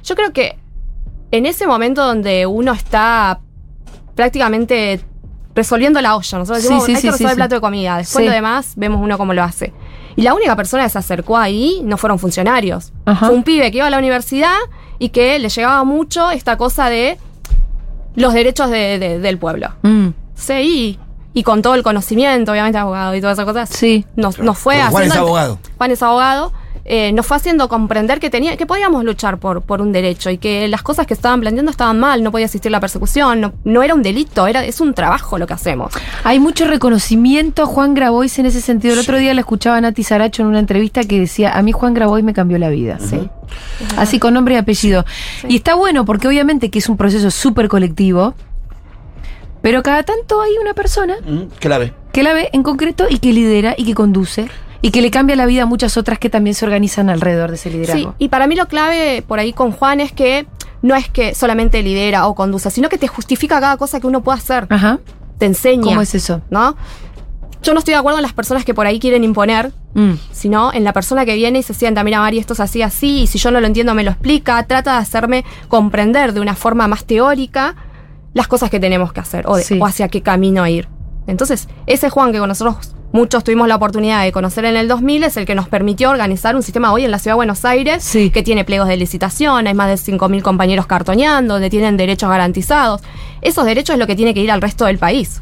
Yo 0.02 0.16
creo 0.16 0.32
que 0.32 0.58
en 1.30 1.46
ese 1.46 1.66
momento 1.68 2.04
donde 2.04 2.46
uno 2.46 2.72
está 2.72 3.40
prácticamente 4.14 5.00
resolviendo 5.54 6.00
la 6.00 6.16
olla, 6.16 6.38
nosotros 6.38 6.62
Sí, 6.62 6.68
decimos, 6.68 6.84
sí, 6.86 6.90
hay 6.92 6.96
sí, 6.96 7.02
que 7.02 7.10
resolver 7.12 7.28
sí, 7.28 7.32
el 7.32 7.36
plato 7.36 7.50
sí. 7.50 7.56
de 7.56 7.60
comida, 7.60 7.96
después 7.98 8.22
Sí. 8.22 8.26
lo 8.28 8.32
demás 8.34 8.72
vemos 8.76 9.00
uno 9.00 9.16
cómo 9.18 9.34
lo 9.34 9.42
hace. 9.44 9.72
Y 10.16 10.22
la 10.22 10.34
única 10.34 10.56
persona 10.56 10.84
que 10.84 10.90
se 10.90 10.98
acercó 10.98 11.36
ahí 11.36 11.80
no 11.84 11.96
fueron 11.96 12.18
funcionarios. 12.18 12.92
Ajá. 13.04 13.26
Fue 13.26 13.34
un 13.34 13.42
pibe 13.42 13.70
que 13.70 13.78
iba 13.78 13.86
a 13.86 13.90
la 13.90 13.98
universidad 13.98 14.56
y 14.98 15.08
que 15.10 15.38
le 15.38 15.48
llegaba 15.48 15.84
mucho 15.84 16.30
esta 16.30 16.56
cosa 16.56 16.88
de 16.88 17.18
los 18.16 18.32
derechos 18.32 18.70
de- 18.70 18.98
de- 18.98 19.18
del 19.18 19.38
pueblo. 19.38 19.70
Mm. 19.82 20.08
Sí, 20.34 20.98
y, 21.34 21.42
con 21.42 21.62
todo 21.62 21.74
el 21.74 21.82
conocimiento, 21.82 22.52
obviamente 22.52 22.78
abogado 22.78 23.14
y 23.14 23.20
todas 23.20 23.34
esas 23.38 23.44
cosas. 23.44 23.68
Sí. 23.70 24.04
Nos, 24.16 24.38
nos 24.38 24.56
fue 24.58 24.76
Porque 24.76 24.90
Juan 24.90 25.02
es 25.04 25.10
haciendo- 25.10 25.26
abogado. 25.28 25.58
Juan 25.78 25.90
es 25.90 26.02
abogado. 26.02 26.52
Eh, 26.86 27.12
nos 27.12 27.24
fue 27.26 27.36
haciendo 27.38 27.68
comprender 27.68 28.20
que 28.20 28.28
tenía, 28.28 28.56
que 28.56 28.66
podíamos 28.66 29.04
luchar 29.04 29.38
por, 29.38 29.62
por 29.62 29.80
un 29.80 29.90
derecho 29.92 30.28
y 30.30 30.36
que 30.38 30.68
las 30.68 30.82
cosas 30.82 31.06
que 31.06 31.14
estaban 31.14 31.40
planteando 31.40 31.70
estaban 31.70 31.98
mal, 31.98 32.22
no 32.22 32.30
podía 32.30 32.44
existir 32.46 32.70
la 32.70 32.80
persecución, 32.80 33.40
no, 33.40 33.52
no 33.64 33.82
era 33.82 33.94
un 33.94 34.02
delito, 34.02 34.46
era, 34.46 34.64
es 34.64 34.80
un 34.80 34.92
trabajo 34.92 35.38
lo 35.38 35.46
que 35.46 35.54
hacemos. 35.54 35.92
Hay 36.24 36.38
mucho 36.40 36.66
reconocimiento 36.66 37.62
a 37.62 37.66
Juan 37.66 37.94
Grabois 37.94 38.38
en 38.38 38.46
ese 38.46 38.60
sentido. 38.60 38.94
El 38.94 39.00
otro 39.00 39.16
día 39.18 39.32
le 39.32 39.40
escuchaba 39.40 39.76
a 39.76 39.80
Nati 39.80 40.02
Saracho 40.02 40.42
en 40.42 40.48
una 40.48 40.58
entrevista 40.58 41.02
que 41.04 41.18
decía, 41.20 41.56
a 41.56 41.62
mí 41.62 41.72
Juan 41.72 41.94
Grabois 41.94 42.22
me 42.24 42.34
cambió 42.34 42.58
la 42.58 42.68
vida. 42.68 42.98
Sí. 43.00 43.28
Así 43.96 44.18
con 44.18 44.34
nombre 44.34 44.54
y 44.54 44.58
apellido. 44.58 45.04
Y 45.48 45.56
está 45.56 45.74
bueno 45.74 46.04
porque 46.04 46.28
obviamente 46.28 46.70
que 46.70 46.80
es 46.80 46.88
un 46.88 46.96
proceso 46.96 47.30
súper 47.30 47.68
colectivo, 47.68 48.34
pero 49.62 49.82
cada 49.82 50.02
tanto 50.02 50.42
hay 50.42 50.52
una 50.60 50.74
persona 50.74 51.16
Mm, 51.26 51.44
Clave. 51.58 51.94
que 52.12 52.22
la 52.22 52.34
ve 52.34 52.50
en 52.52 52.62
concreto 52.62 53.06
y 53.08 53.18
que 53.18 53.32
lidera 53.32 53.74
y 53.78 53.84
que 53.84 53.94
conduce 53.94 54.48
y 54.86 54.90
que 54.90 55.00
le 55.00 55.10
cambia 55.10 55.34
la 55.34 55.46
vida 55.46 55.62
a 55.62 55.66
muchas 55.66 55.96
otras 55.96 56.18
que 56.18 56.28
también 56.28 56.52
se 56.54 56.66
organizan 56.66 57.08
alrededor 57.08 57.48
de 57.48 57.56
ese 57.56 57.70
Sí, 57.70 57.76
liderazgo. 57.78 58.14
y 58.18 58.28
para 58.28 58.46
mí 58.46 58.54
lo 58.54 58.66
clave 58.68 59.22
por 59.26 59.38
ahí 59.38 59.54
con 59.54 59.72
Juan 59.72 59.98
es 60.00 60.12
que 60.12 60.46
no 60.82 60.94
es 60.94 61.08
que 61.08 61.34
solamente 61.34 61.82
lidera 61.82 62.26
o 62.26 62.34
conduce, 62.34 62.70
sino 62.70 62.90
que 62.90 62.98
te 62.98 63.08
justifica 63.08 63.60
cada 63.60 63.78
cosa 63.78 63.98
que 63.98 64.06
uno 64.06 64.22
puede 64.22 64.38
hacer, 64.38 64.66
Ajá. 64.68 64.98
te 65.38 65.46
enseña. 65.46 65.84
¿Cómo 65.84 66.02
es 66.02 66.14
eso? 66.14 66.42
¿No? 66.50 66.76
Yo 67.62 67.72
no 67.72 67.78
estoy 67.78 67.92
de 67.94 67.98
acuerdo 67.98 68.18
en 68.18 68.22
las 68.24 68.34
personas 68.34 68.66
que 68.66 68.74
por 68.74 68.86
ahí 68.86 69.00
quieren 69.00 69.24
imponer, 69.24 69.72
Mm. 69.94 70.14
sino 70.32 70.70
en 70.74 70.84
la 70.84 70.92
persona 70.92 71.24
que 71.24 71.34
viene 71.34 71.60
y 71.60 71.62
se 71.62 71.72
sienta, 71.72 72.04
mira 72.04 72.18
Mari, 72.20 72.38
esto 72.38 72.52
es 72.52 72.60
así, 72.60 72.82
así, 72.82 73.20
y 73.22 73.26
si 73.26 73.38
yo 73.38 73.50
no 73.50 73.60
lo 73.62 73.66
entiendo 73.66 73.94
me 73.94 74.02
lo 74.04 74.10
explica, 74.10 74.62
trata 74.66 74.92
de 74.92 74.98
hacerme 74.98 75.44
comprender 75.68 76.34
de 76.34 76.40
una 76.40 76.54
forma 76.54 76.86
más 76.88 77.04
teórica 77.06 77.74
las 78.34 78.48
cosas 78.48 78.68
que 78.68 78.80
tenemos 78.80 79.14
que 79.14 79.20
hacer 79.20 79.46
o, 79.46 79.56
de- 79.56 79.62
Sí. 79.64 79.78
o 79.80 79.86
hacia 79.86 80.08
qué 80.08 80.20
camino 80.20 80.66
ir. 80.66 80.88
Entonces, 81.26 81.68
ese 81.86 82.10
Juan 82.10 82.32
que 82.32 82.38
con 82.38 82.48
nosotros 82.48 82.93
muchos 83.14 83.44
tuvimos 83.44 83.68
la 83.68 83.76
oportunidad 83.76 84.22
de 84.24 84.32
conocer 84.32 84.64
en 84.66 84.76
el 84.76 84.88
2000 84.88 85.22
es 85.24 85.36
el 85.36 85.46
que 85.46 85.54
nos 85.54 85.68
permitió 85.68 86.10
organizar 86.10 86.56
un 86.56 86.62
sistema 86.62 86.92
hoy 86.92 87.04
en 87.04 87.10
la 87.12 87.18
ciudad 87.18 87.34
de 87.34 87.36
Buenos 87.36 87.64
Aires 87.64 88.02
Sí. 88.02 88.30
que 88.30 88.42
tiene 88.42 88.64
pliegos 88.64 88.88
de 88.88 88.96
licitación, 88.96 89.66
hay 89.68 89.72
más 89.74 89.88
de 89.88 89.96
5.000 89.96 90.42
compañeros 90.42 90.86
cartoneando, 90.86 91.54
donde 91.54 91.70
tienen 91.70 91.96
derechos 91.96 92.28
garantizados. 92.28 93.02
Esos 93.40 93.64
derechos 93.64 93.94
es 93.94 94.00
lo 94.00 94.06
que 94.08 94.16
tiene 94.16 94.34
que 94.34 94.40
ir 94.40 94.50
al 94.50 94.60
resto 94.60 94.84
del 94.84 94.98
país. 94.98 95.40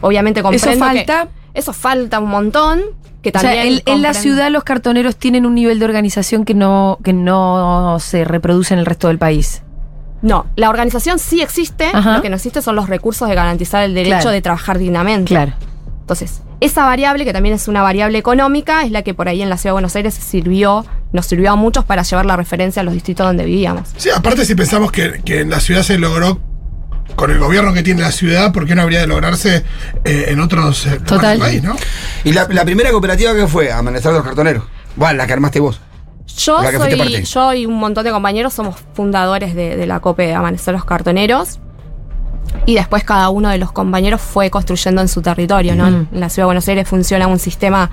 Obviamente 0.00 0.40
Eso 0.40 0.48
comprendo 0.48 0.70
que- 0.90 1.04
falta. 1.04 1.28
eso 1.52 1.72
falta 1.72 2.18
un 2.18 2.30
montón. 2.30 2.80
Que 3.22 3.30
O 3.30 3.32
sea, 3.38 3.52
también 3.52 3.82
en, 3.86 3.94
en 3.94 4.02
la 4.02 4.12
ciudad 4.12 4.50
los 4.50 4.64
cartoneros 4.64 5.16
tienen 5.16 5.46
un 5.46 5.54
nivel 5.54 5.78
de 5.78 5.84
organización 5.86 6.44
que 6.44 6.52
no, 6.54 6.98
que 7.02 7.12
no 7.14 7.96
se 8.00 8.24
reproduce 8.24 8.74
en 8.74 8.80
el 8.80 8.86
resto 8.86 9.08
del 9.08 9.18
país. 9.18 9.62
No, 10.20 10.46
la 10.56 10.68
organización 10.70 11.18
sí 11.18 11.40
existe, 11.42 11.86
Ajá. 11.92 12.16
lo 12.16 12.22
que 12.22 12.28
no 12.30 12.36
existe 12.36 12.60
son 12.62 12.76
los 12.76 12.88
recursos 12.88 13.28
de 13.28 13.34
garantizar 13.34 13.82
el 13.82 13.94
derecho 13.94 14.16
Claro. 14.16 14.30
de 14.30 14.42
trabajar 14.42 14.78
dignamente. 14.78 15.28
Claro. 15.28 15.52
Entonces, 16.00 16.42
esa 16.64 16.84
variable, 16.84 17.24
que 17.24 17.32
también 17.32 17.54
es 17.54 17.68
una 17.68 17.82
variable 17.82 18.18
económica, 18.18 18.82
es 18.82 18.90
la 18.90 19.02
que 19.02 19.14
por 19.14 19.28
ahí 19.28 19.42
en 19.42 19.50
la 19.50 19.56
ciudad 19.56 19.70
de 19.70 19.74
Buenos 19.74 19.96
Aires 19.96 20.14
sirvió, 20.14 20.84
nos 21.12 21.26
sirvió 21.26 21.52
a 21.52 21.56
muchos 21.56 21.84
para 21.84 22.02
llevar 22.02 22.26
la 22.26 22.36
referencia 22.36 22.80
a 22.80 22.84
los 22.84 22.94
distritos 22.94 23.26
donde 23.26 23.44
vivíamos. 23.44 23.88
Sí, 23.96 24.10
aparte 24.10 24.44
si 24.44 24.54
pensamos 24.54 24.90
que, 24.90 25.20
que 25.24 25.40
en 25.40 25.50
la 25.50 25.60
ciudad 25.60 25.82
se 25.82 25.98
logró 25.98 26.40
con 27.16 27.30
el 27.30 27.38
gobierno 27.38 27.72
que 27.74 27.82
tiene 27.82 28.00
la 28.00 28.12
ciudad, 28.12 28.52
¿por 28.52 28.66
qué 28.66 28.74
no 28.74 28.82
habría 28.82 29.00
de 29.00 29.06
lograrse 29.06 29.64
eh, 30.04 30.26
en 30.28 30.40
otros 30.40 30.86
eh, 30.86 31.00
Total. 31.06 31.38
del 31.38 31.40
país, 31.40 31.62
no? 31.62 31.76
¿Y 32.24 32.32
la, 32.32 32.48
la 32.48 32.64
primera 32.64 32.90
cooperativa 32.90 33.34
que 33.34 33.46
fue? 33.46 33.70
Amanecer 33.70 34.10
de 34.12 34.18
los 34.18 34.26
cartoneros. 34.26 34.64
Bueno, 34.96 35.18
la 35.18 35.26
que 35.26 35.32
armaste 35.34 35.60
vos. 35.60 35.80
Yo 36.38 36.58
soy, 36.62 37.24
yo 37.24 37.52
y 37.52 37.66
un 37.66 37.78
montón 37.78 38.04
de 38.04 38.10
compañeros 38.10 38.54
somos 38.54 38.76
fundadores 38.94 39.54
de, 39.54 39.76
de 39.76 39.86
la 39.86 40.00
COPE 40.00 40.28
de 40.28 40.34
Amanecer 40.34 40.72
los 40.72 40.84
Cartoneros. 40.84 41.60
Y 42.66 42.74
después 42.74 43.04
cada 43.04 43.28
uno 43.30 43.50
de 43.50 43.58
los 43.58 43.72
compañeros 43.72 44.20
fue 44.20 44.50
construyendo 44.50 45.00
en 45.00 45.08
su 45.08 45.22
territorio, 45.22 45.74
¿no? 45.74 45.86
En 45.86 46.08
la 46.12 46.28
ciudad 46.28 46.44
de 46.44 46.46
Buenos 46.46 46.68
Aires 46.68 46.88
funciona 46.88 47.26
un 47.26 47.38
sistema 47.38 47.90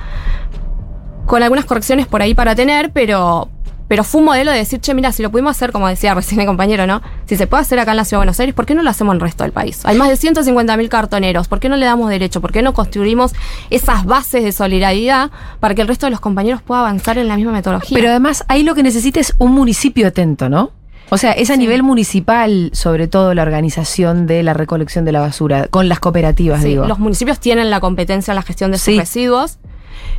con 1.26 1.44
algunas 1.44 1.66
correcciones 1.66 2.08
por 2.08 2.22
ahí 2.22 2.34
para 2.34 2.56
tener, 2.56 2.92
pero, 2.92 3.50
pero 3.88 4.04
fue 4.04 4.20
un 4.20 4.26
modelo 4.26 4.52
de 4.52 4.58
decir, 4.58 4.80
che, 4.80 4.94
mira, 4.94 5.12
si 5.12 5.24
lo 5.24 5.32
pudimos 5.32 5.52
hacer, 5.52 5.72
como 5.72 5.88
decía 5.88 6.14
recién 6.14 6.40
el 6.42 6.48
compañero, 6.48 6.88
¿no? 6.88 7.02
Si 7.26 7.36
se 7.36 7.48
puede 7.48 7.62
hacer 7.62 7.80
acá 7.80 7.92
en 7.92 7.98
la 7.98 8.06
ciudad 8.06 8.20
de 8.20 8.26
Buenos 8.26 8.40
Aires, 8.40 8.56
¿por 8.56 8.66
qué 8.66 8.76
no 8.76 8.84
lo 8.84 8.90
hacemos 8.90 9.14
en 9.14 9.16
el 9.18 9.22
resto 9.22 9.44
del 9.44 9.54
país? 9.54 9.82
Hay 9.86 9.98
más 9.98 10.10
de 10.10 10.16
150.000 10.16 10.90
cartoneros, 10.90 11.48
¿por 11.48 11.60
qué 11.60 11.70
no 11.70 11.78
le 11.78 11.86
damos 11.86 12.10
derecho? 12.10 12.42
¿Por 12.42 12.52
qué 12.52 12.62
no 12.62 12.74
construimos 12.74 13.34
esas 13.70 14.06
bases 14.06 14.44
de 14.44 14.52
solidaridad 14.52 15.32
para 15.60 15.76
que 15.76 15.82
el 15.82 15.88
resto 15.88 16.06
de 16.06 16.12
los 16.12 16.20
compañeros 16.20 16.62
pueda 16.62 16.82
avanzar 16.82 17.18
en 17.18 17.28
la 17.28 17.36
misma 17.36 17.52
metodología? 17.52 17.96
Pero 17.96 18.10
además 18.10 18.44
ahí 18.48 18.64
lo 18.64 18.76
que 18.76 18.84
necesita 18.84 19.20
es 19.20 19.34
un 19.38 19.52
municipio 19.52 20.08
atento, 20.08 20.50
¿no? 20.50 20.72
O 21.14 21.18
sea, 21.18 21.34
es 21.34 21.50
a 21.50 21.58
nivel 21.58 21.84
municipal, 21.84 22.70
sobre 22.74 23.08
todo 23.08 23.34
la 23.34 23.42
organización 23.42 24.28
de 24.28 24.44
la 24.44 24.54
recolección 24.54 25.04
de 25.04 25.12
la 25.12 25.20
basura, 25.20 25.68
con 25.68 25.90
las 25.90 26.00
cooperativas, 26.00 26.62
Sí, 26.62 26.70
digo. 26.70 26.86
Los 26.88 27.00
municipios 27.00 27.40
tienen 27.40 27.70
la 27.70 27.82
competencia 27.82 28.32
en 28.32 28.36
la 28.38 28.42
gestión 28.44 28.72
de 28.72 28.78
sus 28.78 28.86
Sí. 28.86 28.98
residuos. 29.00 29.60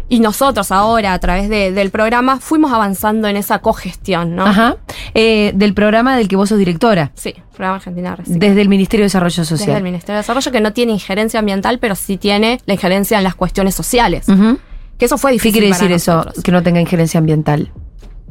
Y 0.09 0.21
nosotros 0.21 0.71
ahora, 0.71 1.15
a 1.15 1.19
través 1.19 1.49
de- 1.49 1.73
del 1.73 1.91
programa, 1.91 2.39
fuimos 2.41 2.73
avanzando 2.73 3.27
en 3.29 3.37
esa 3.37 3.61
cogestión, 3.61 4.37
¿no? 4.37 4.45
Ajá. 4.47 4.77
Eh, 5.15 5.53
del 5.55 5.73
programa 5.73 6.15
del 6.17 6.29
que 6.29 6.37
vos 6.37 6.51
sos 6.51 6.59
directora, 6.59 7.11
Sí, 7.15 7.35
Programa 7.57 7.77
Argentina 7.77 8.11
de 8.11 8.17
Reciclaje. 8.17 8.49
desde 8.49 8.61
el 8.61 8.69
Ministerio 8.69 9.03
de 9.05 9.07
Desarrollo 9.07 9.43
Desde 9.43 9.57
Social. 9.57 9.77
el 9.79 9.83
Ministerio 9.83 10.17
de 10.17 10.21
Desarrollo, 10.23 10.53
que 10.53 10.61
no 10.61 10.73
tiene 10.75 10.93
injerencia 10.93 11.41
ambiental, 11.41 11.79
pero 11.79 11.95
sí 11.95 12.19
tiene 12.19 12.61
la 12.67 12.75
injerencia 12.75 13.17
en 13.17 13.25
las 13.25 13.35
cuestiones 13.35 13.75
sociales. 13.75 14.29
Ujú. 14.29 14.59
Que 14.99 15.07
eso 15.07 15.17
fue 15.17 15.31
¿Qué 15.31 15.35
difícil 15.35 15.53
quiere 15.61 15.69
para 15.71 15.81
decir 15.81 15.93
eso? 15.97 16.27
Que 16.45 16.53
no 16.53 16.63
tenga 16.63 16.81
injerencia 16.81 17.19
ambiental. 17.19 17.73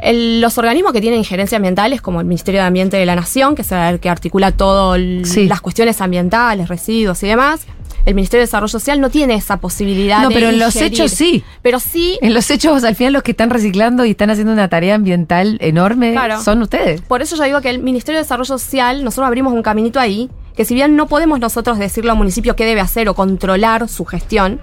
El- 0.02 0.42
los 0.42 0.58
organismos 0.58 0.94
que 0.94 1.02
tienen 1.02 1.20
injerencia 1.20 1.56
ambiental 1.58 1.94
es 1.94 2.02
como 2.02 2.20
el 2.20 2.26
Ministerio 2.26 2.62
de 2.62 2.68
Ambiente 2.68 2.98
de 2.98 3.06
la 3.06 3.16
Nación, 3.16 3.56
que 3.56 3.62
es 3.62 3.72
el 3.72 4.00
que 4.00 4.10
articula 4.10 4.52
todas 4.52 5.00
Sí. 5.24 5.48
las 5.48 5.62
cuestiones 5.62 6.02
ambientales, 6.02 6.68
residuos 6.70 7.22
y 7.24 7.28
demás. 7.28 7.66
El 8.04 8.16
Ministerio 8.16 8.42
de 8.42 8.48
Desarrollo 8.48 8.68
Social 8.70 9.00
no 9.00 9.12
tiene 9.12 9.36
esa 9.36 9.58
posibilidad 9.58 10.24
No, 10.24 10.30
de 10.30 10.34
pero 10.34 10.50
en 10.50 10.58
los 10.58 10.76
hechos 10.76 11.12
sí. 11.12 11.44
Pero 11.62 11.80
sí 11.80 12.18
En 12.24 12.34
los 12.34 12.50
hechos, 12.50 12.84
al 12.84 12.96
final, 12.96 13.14
los 13.14 13.22
que 13.22 13.30
están 13.32 13.52
reciclando 13.52 14.04
y 14.06 14.12
están 14.12 14.32
haciendo 14.32 14.52
una 14.54 14.70
tarea 14.70 14.96
ambiental 14.96 15.58
enorme 15.62 16.14
Claro. 16.14 16.42
son 16.42 16.64
ustedes. 16.64 17.02
Por 17.02 17.22
eso 17.22 17.36
yo 17.36 17.44
digo 17.44 17.62
que 17.62 17.70
el 17.70 17.78
Ministerio 17.78 18.18
de 18.18 18.24
Desarrollo 18.24 18.58
Social, 18.58 19.04
nosotros 19.04 19.28
abrimos 19.28 19.54
un 19.54 19.62
caminito 19.62 20.00
ahí, 20.00 20.32
que 20.56 20.66
si 20.66 20.74
bien 20.74 20.96
no 20.96 21.06
podemos 21.06 21.40
nosotros 21.40 21.78
decirle 21.78 22.10
al 22.10 22.18
municipio 22.18 22.56
qué 22.56 22.66
debe 22.66 22.82
hacer 22.82 23.08
o 23.08 23.14
controlar 23.14 23.88
su 23.88 24.04
gestión, 24.06 24.60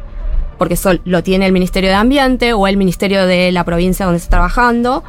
porque 0.58 0.74
eso 0.74 0.94
lo 1.04 1.22
tiene 1.22 1.46
el 1.46 1.52
Ministerio 1.52 1.90
de 1.90 1.94
Ambiente 1.94 2.52
o 2.54 2.66
el 2.66 2.76
Ministerio 2.76 3.24
de 3.24 3.52
la 3.52 3.62
provincia 3.64 4.04
donde 4.04 4.18
está 4.18 4.30
trabajando, 4.30 5.04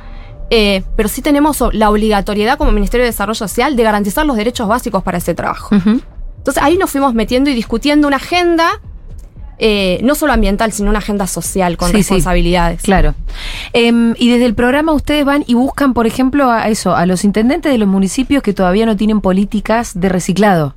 eh, 0.49 0.83
pero 0.95 1.09
sí 1.09 1.21
tenemos 1.21 1.63
la 1.73 1.89
obligatoriedad 1.89 2.57
como 2.57 2.71
Ministerio 2.71 3.03
de 3.03 3.11
Desarrollo 3.11 3.35
Social 3.35 3.75
de 3.75 3.83
garantizar 3.83 4.25
los 4.25 4.35
derechos 4.35 4.67
básicos 4.67 5.03
para 5.03 5.17
ese 5.19 5.33
trabajo. 5.35 5.75
Entonces 5.75 6.63
ahí 6.63 6.77
nos 6.77 6.89
fuimos 6.89 7.13
metiendo 7.13 7.49
y 7.49 7.53
discutiendo 7.53 8.07
una 8.07 8.15
agenda, 8.17 8.69
eh, 9.59 9.99
no 10.03 10.15
solo 10.15 10.31
ambiental, 10.33 10.71
sino 10.71 10.89
una 10.89 10.99
agenda 10.99 11.27
social 11.27 11.75
con 11.75 11.87
Sí, 11.89 11.93
sí. 11.93 11.97
responsabilidades. 11.99 12.81
Claro. 12.81 13.13
Em, 13.73 14.15
y 14.17 14.29
desde 14.31 14.45
el 14.45 14.53
programa 14.55 14.93
ustedes 14.93 15.25
van 15.25 15.43
y 15.47 15.53
buscan, 15.53 15.93
por 15.93 16.07
ejemplo, 16.07 16.49
a 16.49 16.69
eso, 16.69 16.95
a 16.95 17.05
los 17.05 17.23
intendentes 17.25 17.71
de 17.71 17.77
los 17.77 17.87
municipios 17.87 18.41
que 18.41 18.53
todavía 18.53 18.85
no 18.85 18.95
tienen 18.95 19.19
políticas 19.21 19.99
de 19.99 20.07
reciclado. 20.09 20.75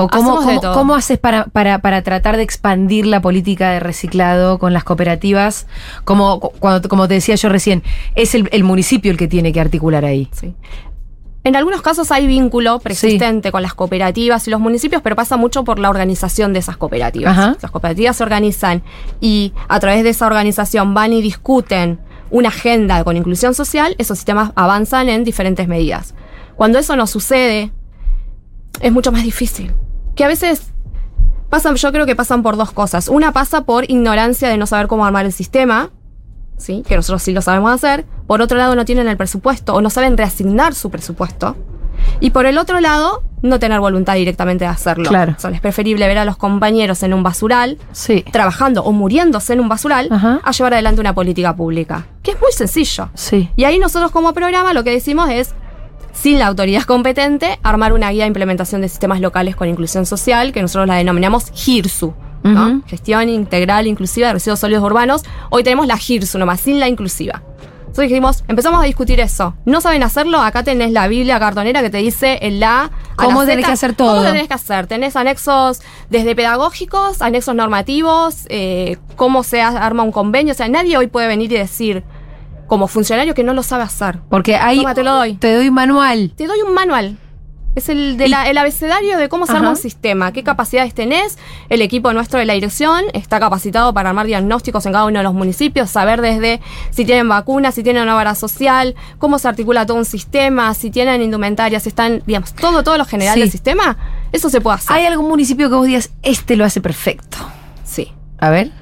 ¿O 0.00 0.08
cómo, 0.08 0.94
haces 0.94 1.18
para, 1.18 1.46
para, 1.46 1.80
para 1.80 2.02
tratar 2.02 2.36
de 2.36 2.44
expandir 2.44 3.04
la 3.04 3.20
política 3.20 3.70
de 3.70 3.80
reciclado 3.80 4.58
con 4.58 4.72
las 4.72 4.84
cooperativas? 4.84 5.66
Como, 6.04 6.38
cuando, 6.38 6.88
como 6.88 7.08
te 7.08 7.14
decía 7.14 7.34
yo 7.34 7.48
recién, 7.48 7.82
es 8.14 8.34
el, 8.36 8.48
el 8.52 8.62
municipio 8.62 9.10
el 9.10 9.16
que 9.16 9.26
tiene 9.26 9.52
que 9.52 9.60
articular 9.60 10.04
ahí. 10.04 10.28
Sí. 10.32 10.54
En 11.44 11.56
algunos 11.56 11.82
casos 11.82 12.12
hay 12.12 12.26
vínculo 12.26 12.78
persistente 12.78 13.50
con 13.50 13.62
las 13.62 13.74
cooperativas 13.74 14.46
y 14.46 14.50
los 14.50 14.60
municipios, 14.60 15.02
pero 15.02 15.16
pasa 15.16 15.36
mucho 15.36 15.64
por 15.64 15.78
la 15.78 15.88
organización 15.90 16.52
de 16.52 16.58
esas 16.58 16.76
cooperativas. 16.76 17.36
Ajá. 17.36 17.56
Las 17.60 17.70
cooperativas 17.70 18.16
se 18.16 18.22
organizan 18.22 18.82
y 19.20 19.52
a 19.68 19.80
través 19.80 20.04
de 20.04 20.10
esa 20.10 20.26
organización 20.26 20.94
van 20.94 21.12
y 21.12 21.22
discuten 21.22 22.00
una 22.30 22.50
agenda 22.50 23.02
con 23.02 23.16
inclusión 23.16 23.54
social, 23.54 23.94
esos 23.98 24.18
sistemas 24.18 24.52
avanzan 24.54 25.08
en 25.08 25.24
diferentes 25.24 25.66
medidas. 25.66 26.14
Cuando 26.56 26.78
eso 26.78 26.96
no 26.96 27.06
sucede, 27.06 27.72
es 28.80 28.92
mucho 28.92 29.10
más 29.10 29.22
difícil. 29.22 29.72
Que 30.18 30.24
a 30.24 30.28
veces 30.28 30.72
pasan, 31.48 31.76
yo 31.76 31.92
creo 31.92 32.04
que 32.04 32.16
pasan 32.16 32.42
por 32.42 32.56
dos 32.56 32.72
cosas. 32.72 33.06
Una 33.06 33.30
pasa 33.32 33.60
por 33.62 33.88
ignorancia 33.88 34.48
de 34.48 34.56
no 34.58 34.66
saber 34.66 34.88
cómo 34.88 35.06
armar 35.06 35.24
el 35.26 35.32
sistema, 35.32 35.90
¿sí? 36.56 36.82
que 36.88 36.96
nosotros 36.96 37.22
sí 37.22 37.32
lo 37.32 37.40
sabemos 37.40 37.70
hacer. 37.72 38.04
Por 38.26 38.42
otro 38.42 38.58
lado, 38.58 38.74
no 38.74 38.84
tienen 38.84 39.06
el 39.06 39.16
presupuesto 39.16 39.74
o 39.74 39.80
no 39.80 39.90
saben 39.90 40.16
reasignar 40.16 40.74
su 40.74 40.90
presupuesto. 40.90 41.56
Y 42.18 42.30
por 42.30 42.46
el 42.46 42.58
otro 42.58 42.80
lado, 42.80 43.22
no 43.42 43.60
tener 43.60 43.78
voluntad 43.78 44.14
directamente 44.14 44.64
de 44.64 44.70
hacerlo. 44.70 45.08
Claro. 45.08 45.34
O 45.38 45.40
sea, 45.40 45.50
es 45.50 45.60
preferible 45.60 46.08
ver 46.08 46.18
a 46.18 46.24
los 46.24 46.36
compañeros 46.36 47.04
en 47.04 47.14
un 47.14 47.22
basural, 47.22 47.78
Sí. 47.92 48.24
trabajando 48.32 48.82
o 48.82 48.90
muriéndose 48.90 49.52
en 49.52 49.60
un 49.60 49.68
basural, 49.68 50.08
Ajá. 50.10 50.40
a 50.42 50.50
llevar 50.50 50.74
adelante 50.74 51.00
una 51.00 51.14
política 51.14 51.54
pública. 51.54 52.06
Que 52.24 52.32
es 52.32 52.40
muy 52.40 52.50
sencillo. 52.50 53.08
Sí. 53.14 53.50
Y 53.54 53.62
ahí 53.64 53.78
nosotros 53.78 54.10
como 54.10 54.32
programa 54.32 54.72
lo 54.74 54.82
que 54.82 54.90
decimos 54.90 55.30
es, 55.30 55.54
sin 56.20 56.38
la 56.38 56.48
autoridad 56.48 56.82
competente, 56.82 57.60
armar 57.62 57.92
una 57.92 58.10
guía 58.10 58.24
de 58.24 58.28
implementación 58.28 58.80
de 58.80 58.88
sistemas 58.88 59.20
locales 59.20 59.54
con 59.54 59.68
inclusión 59.68 60.04
social, 60.04 60.52
que 60.52 60.62
nosotros 60.62 60.88
la 60.88 60.94
denominamos 60.94 61.52
GIRSU. 61.52 62.14
¿no? 62.42 62.82
Gestión 62.86 63.28
Integral 63.28 63.86
Inclusiva 63.86 64.28
de 64.28 64.34
Residuos 64.34 64.58
Sólidos 64.58 64.82
Urbanos. 64.82 65.22
Hoy 65.50 65.62
tenemos 65.62 65.86
la 65.86 65.98
GIRSU 65.98 66.38
nomás, 66.38 66.60
sin 66.60 66.80
la 66.80 66.88
inclusiva. 66.88 67.42
Entonces 67.80 68.08
dijimos, 68.08 68.44
empezamos 68.48 68.80
a 68.80 68.84
discutir 68.84 69.20
eso. 69.20 69.54
No 69.64 69.80
saben 69.80 70.02
hacerlo, 70.02 70.40
acá 70.40 70.62
tenés 70.62 70.92
la 70.92 71.08
Biblia 71.08 71.38
cartonera 71.38 71.82
que 71.82 71.90
te 71.90 71.98
dice 71.98 72.38
en 72.42 72.58
la... 72.58 72.90
¿Cómo 73.16 73.42
la 73.42 73.50
tenés 73.50 73.64
Z, 73.64 73.66
que 73.66 73.72
hacer 73.72 73.94
todo? 73.94 74.16
¿Cómo 74.16 74.24
tenés 74.24 74.48
que 74.48 74.54
hacer? 74.54 74.86
Tenés 74.86 75.14
anexos 75.14 75.82
desde 76.10 76.34
pedagógicos, 76.34 77.22
anexos 77.22 77.54
normativos, 77.54 78.46
eh, 78.48 78.98
cómo 79.16 79.42
se 79.42 79.62
arma 79.62 80.02
un 80.02 80.12
convenio. 80.12 80.52
O 80.52 80.56
sea, 80.56 80.68
nadie 80.68 80.96
hoy 80.96 81.06
puede 81.06 81.28
venir 81.28 81.52
y 81.52 81.56
decir, 81.56 82.04
como 82.68 82.86
funcionario 82.86 83.34
que 83.34 83.42
no 83.42 83.52
lo 83.54 83.64
sabe 83.64 83.82
hacer. 83.82 84.20
Porque 84.30 84.54
ahí 84.56 84.84
te 84.94 85.02
lo 85.02 85.14
doy. 85.14 85.34
te 85.34 85.52
doy 85.56 85.70
manual. 85.72 86.32
Te 86.36 86.46
doy 86.46 86.60
un 86.60 86.72
manual. 86.74 87.18
Es 87.74 87.88
el, 87.88 88.16
de 88.16 88.28
la- 88.28 88.48
el 88.50 88.58
abecedario 88.58 89.18
de 89.18 89.28
cómo 89.28 89.46
se 89.46 89.52
arma 89.52 89.70
un 89.70 89.76
sistema, 89.76 90.32
qué 90.32 90.42
capacidades 90.42 90.94
tenés. 90.94 91.38
El 91.68 91.80
equipo 91.80 92.12
nuestro 92.12 92.40
de 92.40 92.44
la 92.44 92.54
dirección 92.54 93.04
está 93.12 93.38
capacitado 93.38 93.94
para 93.94 94.08
armar 94.08 94.26
diagnósticos 94.26 94.84
en 94.86 94.92
cada 94.92 95.04
uno 95.04 95.18
de 95.18 95.22
los 95.22 95.32
municipios, 95.34 95.88
saber 95.88 96.20
desde 96.20 96.60
si 96.90 97.04
tienen 97.04 97.28
vacunas, 97.28 97.76
si 97.76 97.84
tienen 97.84 98.02
una 98.02 98.14
vara 98.14 98.34
social, 98.34 98.96
cómo 99.18 99.38
se 99.38 99.46
articula 99.46 99.86
todo 99.86 99.96
un 99.96 100.04
sistema, 100.06 100.74
si 100.74 100.90
tienen 100.90 101.22
indumentaria, 101.22 101.78
si 101.78 101.90
están, 101.90 102.22
digamos, 102.26 102.52
todo, 102.54 102.82
todo 102.82 102.98
lo 102.98 103.04
general 103.04 103.34
Sí. 103.34 103.40
del 103.40 103.50
sistema. 103.52 103.96
Eso 104.32 104.50
se 104.50 104.60
puede 104.60 104.78
hacer. 104.78 104.96
¿Hay 104.96 105.06
algún 105.06 105.28
municipio 105.28 105.68
que 105.68 105.76
vos 105.76 105.86
digas, 105.86 106.10
este 106.24 106.56
lo 106.56 106.64
hace 106.64 106.80
perfecto? 106.80 107.38
Sí. 107.84 108.12
A 108.38 108.50
ver. 108.50 108.72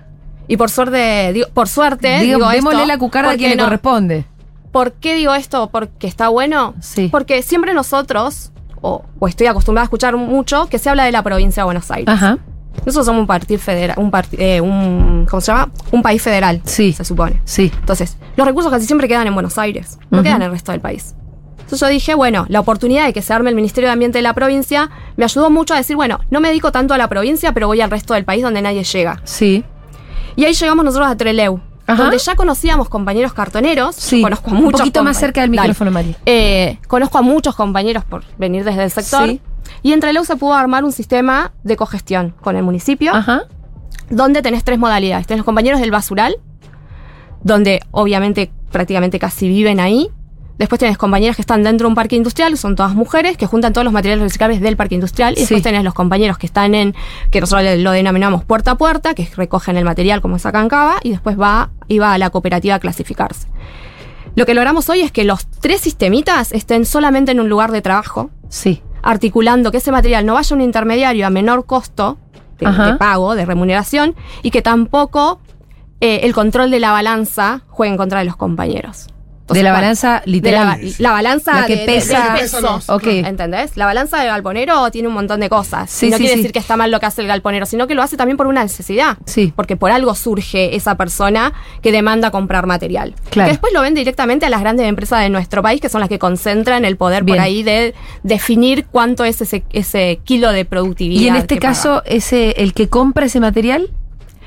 Y 0.49 0.57
por 0.57 0.71
suerte, 0.71 1.33
digo, 1.33 1.49
por 1.53 1.69
suerte, 1.69 2.21
Digo, 2.21 2.39
digo 2.39 2.49
démosle 2.51 2.79
esto, 2.81 2.87
la 2.89 2.99
cucarda 2.99 3.31
a 3.33 3.37
quien 3.37 3.51
le 3.51 3.57
no- 3.57 3.65
corresponde. 3.65 4.25
¿Por 4.73 4.93
qué 4.93 5.15
digo 5.15 5.35
esto? 5.35 5.71
Porque 5.71 6.07
está 6.07 6.29
bueno. 6.29 6.75
Sí. 6.81 7.09
Porque 7.11 7.43
siempre 7.43 7.73
nosotros, 7.75 8.53
o, 8.83 9.05
o 9.19 9.29
estoy 9.29 9.47
acostumbrada 9.47 9.85
a 9.85 9.87
escuchar 9.87 10.17
mucho, 10.17 10.67
que 10.67 10.79
se 10.79 10.91
habla 10.91 11.05
de 11.05 11.13
la 11.13 11.23
provincia 11.23 11.63
de 11.63 11.65
Buenos 11.65 11.91
Aires. 11.91 12.09
Ajá. 12.09 12.39
Nosotros 12.85 13.07
somos 13.07 13.21
un 13.23 13.27
partido 13.27 13.59
federal, 13.59 13.97
un, 13.99 14.13
eh, 14.33 14.61
un 14.61 15.27
¿cómo 15.31 15.41
se 15.41 15.51
llama? 15.51 15.73
Un 15.93 16.03
país 16.03 16.21
federal, 16.21 16.61
Sí. 16.65 16.93
se 16.93 17.05
supone. 17.07 17.41
Sí. 17.45 17.73
Entonces, 17.81 18.19
los 18.37 18.47
recursos 18.47 18.71
casi 18.71 18.85
siempre 18.87 19.09
quedan 19.09 19.27
en 19.27 19.33
Buenos 19.33 19.57
Aires, 19.57 19.99
no 20.11 20.23
quedan 20.23 20.37
en 20.37 20.43
el 20.43 20.51
resto 20.51 20.73
del 20.73 20.83
país. 20.83 21.15
Entonces 21.59 21.81
yo 21.81 21.89
dije, 21.89 22.15
bueno, 22.15 22.45
la 22.49 22.61
oportunidad 22.61 23.07
de 23.07 23.13
que 23.15 23.23
se 23.23 23.33
arme 23.33 23.49
el 23.51 23.57
Ministerio 23.57 23.89
de 23.89 23.93
Ambiente 23.95 24.19
de 24.19 24.23
la 24.23 24.35
provincia 24.35 24.91
me 25.17 25.25
ayudó 25.25 25.49
mucho 25.51 25.73
a 25.75 25.79
decir, 25.79 25.97
bueno, 25.97 26.21
no 26.31 26.39
me 26.41 26.49
dedico 26.49 26.71
tanto 26.71 26.93
a 26.93 26.99
la 26.99 27.09
provincia, 27.09 27.53
pero 27.53 27.67
voy 27.67 27.81
al 27.81 27.91
resto 27.91 28.13
del 28.15 28.25
país 28.27 28.43
donde 28.43 28.61
nadie 28.63 28.85
llega. 28.85 29.21
Sí. 29.25 29.65
Y 30.37 30.45
ahí 30.45 30.53
llegamos 30.55 30.85
nosotros 30.85 31.09
a 31.09 31.17
Treleu, 31.17 31.61
Ajá. 31.87 32.03
donde 32.03 32.19
ya 32.19 32.35
conocíamos 32.37 32.89
compañeros 32.89 33.33
cartoneros. 33.33 33.97
Sí. 33.97 34.23
Conozco 34.23 34.51
a 34.51 34.55
Un 34.55 34.63
muchos. 34.65 34.81
poquito 34.81 35.03
más 35.03 35.17
cerca 35.19 35.41
del 35.41 35.51
micrófono, 35.51 35.91
Mari. 35.91 36.15
Eh, 36.27 36.79
conozco 36.89 37.19
a 37.19 37.23
muchos 37.23 37.55
compañeros 37.57 38.05
por 38.05 38.23
venir 38.39 38.65
desde 38.65 38.85
el 38.85 38.91
sector. 38.91 39.29
Sí. 39.29 39.41
Y 39.83 39.93
en 39.93 40.01
Treleu 40.01 40.25
se 40.25 40.37
pudo 40.37 40.55
armar 40.55 40.85
un 40.85 40.93
sistema 40.93 41.53
de 41.65 41.77
cogestión 41.77 42.35
con 42.41 42.55
el 42.57 42.63
municipio, 42.63 43.15
Ajá. 43.15 43.43
donde 44.11 44.43
tenés 44.43 44.63
tres 44.63 44.79
modalidades. 44.79 45.27
Tenés 45.27 45.39
los 45.39 45.45
compañeros 45.47 45.81
del 45.81 45.91
basural, 45.91 46.37
donde 47.43 47.81
obviamente 47.91 48.51
prácticamente 48.71 49.19
casi 49.19 49.49
viven 49.49 49.81
ahí. 49.81 50.11
Después 50.59 50.79
tenés 50.79 50.97
compañeras 50.97 51.37
que 51.37 51.43
están 51.43 51.63
dentro 51.63 51.87
de 51.87 51.91
un 51.91 51.95
parque 51.95 52.17
industrial, 52.17 52.53
que 52.53 52.57
son 52.57 52.77
todas 52.77 52.95
mujeres, 52.95 53.37
que 53.37 53.47
juntan 53.47 53.73
todos 53.75 53.85
los 53.85 53.93
materiales 53.93 54.23
reciclables 54.23 54.61
del 54.63 54.77
parque 54.77 54.95
industrial. 54.95 55.35
Y 55.37 55.41
después 55.41 55.63
tenés 55.63 55.85
los 55.85 55.93
compañeros 55.93 56.39
que 56.39 56.47
están 56.47 56.75
en, 56.75 56.95
que 57.31 57.41
nosotros 57.41 57.77
lo 57.79 57.91
denominamos 57.91 58.45
puerta 58.45 58.71
a 58.73 58.75
puerta, 58.79 59.13
que 59.15 59.29
recogen 59.37 59.77
el 59.77 59.85
material 59.85 60.23
como 60.23 60.39
sacan 60.39 60.69
cava, 60.69 60.97
y 61.03 61.11
después 61.11 61.39
va, 61.39 61.71
y 61.89 61.99
va 61.99 62.15
a 62.15 62.19
la 62.19 62.31
cooperativa 62.31 62.77
a 62.77 62.79
clasificarse. 62.79 63.49
Lo 64.35 64.47
que 64.47 64.55
logramos 64.55 64.89
hoy 64.89 65.01
es 65.03 65.13
que 65.13 65.25
los 65.25 65.47
tres 65.47 65.83
sistemitas 65.83 66.53
estén 66.53 66.87
solamente 66.87 67.33
en 67.33 67.41
un 67.41 67.49
lugar 67.49 67.71
de 67.71 67.83
trabajo, 67.83 68.31
Sí. 68.49 68.83
articulando 69.03 69.71
que 69.71 69.79
ese 69.79 69.93
material 69.93 70.25
no 70.25 70.35
vaya 70.35 70.55
a 70.55 70.57
un 70.57 70.63
intermediario 70.63 71.27
a 71.27 71.31
menor 71.31 71.67
costo 71.67 72.19
de 72.59 72.95
pago, 72.99 73.35
de 73.35 73.45
remuneración, 73.45 74.15
y 74.43 74.51
que 74.51 74.63
tampoco 74.63 75.41
eh, 76.01 76.21
el 76.25 76.33
control 76.35 76.71
de 76.71 76.81
la 76.81 76.93
balanza 76.93 77.63
juegue 77.69 77.93
en 77.93 77.99
contra 77.99 78.21
de 78.21 78.25
los 78.25 78.37
compañeros. 78.37 79.09
De 79.55 79.63
la 79.63 79.71
¿cuál? 79.71 79.83
balanza 79.83 80.23
De 80.25 80.31
literal. 80.33 80.67
la, 80.83 80.91
la 80.99 81.11
balanza 81.13 81.61
La 81.61 81.67
que 81.67 81.77
de- 81.77 81.87
de- 81.87 81.87
pesa- 81.87 82.33
del 82.33 82.41
peso. 82.43 82.81
Ok. 82.89 83.07
¿Entendés? 83.07 83.77
La 83.77 83.87
balanza 83.87 84.19
del 84.19 84.29
galponero 84.29 84.91
tiene 84.91 85.09
un 85.09 85.15
montón 85.15 85.41
de 85.41 85.49
cosas. 85.49 85.91
Sí, 85.91 86.07
Y 86.07 86.11
no 86.11 86.17
sí, 86.17 86.23
quiere 86.23 86.35
sí. 86.35 86.41
decir 86.41 86.53
que 86.53 86.59
está 86.59 86.77
mal 86.77 86.91
lo 86.91 86.99
que 87.01 87.07
hace 87.07 87.23
el 87.23 87.29
galponero, 87.29 87.67
sino 87.67 87.87
que 87.87 87.95
lo 87.95 88.03
hace 88.03 88.17
también 88.17 88.37
por 88.37 88.47
una 88.47 88.63
necesidad. 88.63 89.19
Sí. 89.27 89.53
Porque 89.55 89.77
por 89.77 89.91
algo 89.93 90.15
surge 90.15 90.75
esa 90.77 90.97
persona 90.97 91.53
que 91.83 91.93
demanda 91.93 92.31
comprar 92.31 92.67
material. 92.67 93.15
Claro. 93.31 93.47
Que 93.49 93.53
después 93.53 93.73
lo 93.73 93.81
vende 93.83 94.01
directamente 94.01 94.47
a 94.47 94.51
las 94.51 94.61
grandes 94.61 94.87
empresas 94.89 95.21
de 95.21 95.29
nuestro 95.31 95.63
país, 95.63 95.81
que 95.81 95.89
son 95.89 96.01
las 96.01 96.09
que 96.09 96.19
concentran 96.19 96.85
el 96.85 96.97
poder 96.97 97.23
Bien. 97.25 97.37
por 97.37 97.45
ahí 97.45 97.63
de 97.63 97.95
definir 98.23 98.87
cuánto 98.91 99.25
es 99.25 99.41
ese, 99.41 99.63
ese 99.73 100.21
kilo 100.25 100.53
de 100.53 100.65
productividad. 100.65 101.21
Y 101.23 101.29
en 101.29 101.37
este 101.37 101.59
caso, 101.59 102.03
paga. 102.03 102.03
ese, 102.07 102.51
el 102.59 102.73
que 102.75 102.89
compra 102.89 103.27
ese 103.27 103.41
material, 103.41 103.91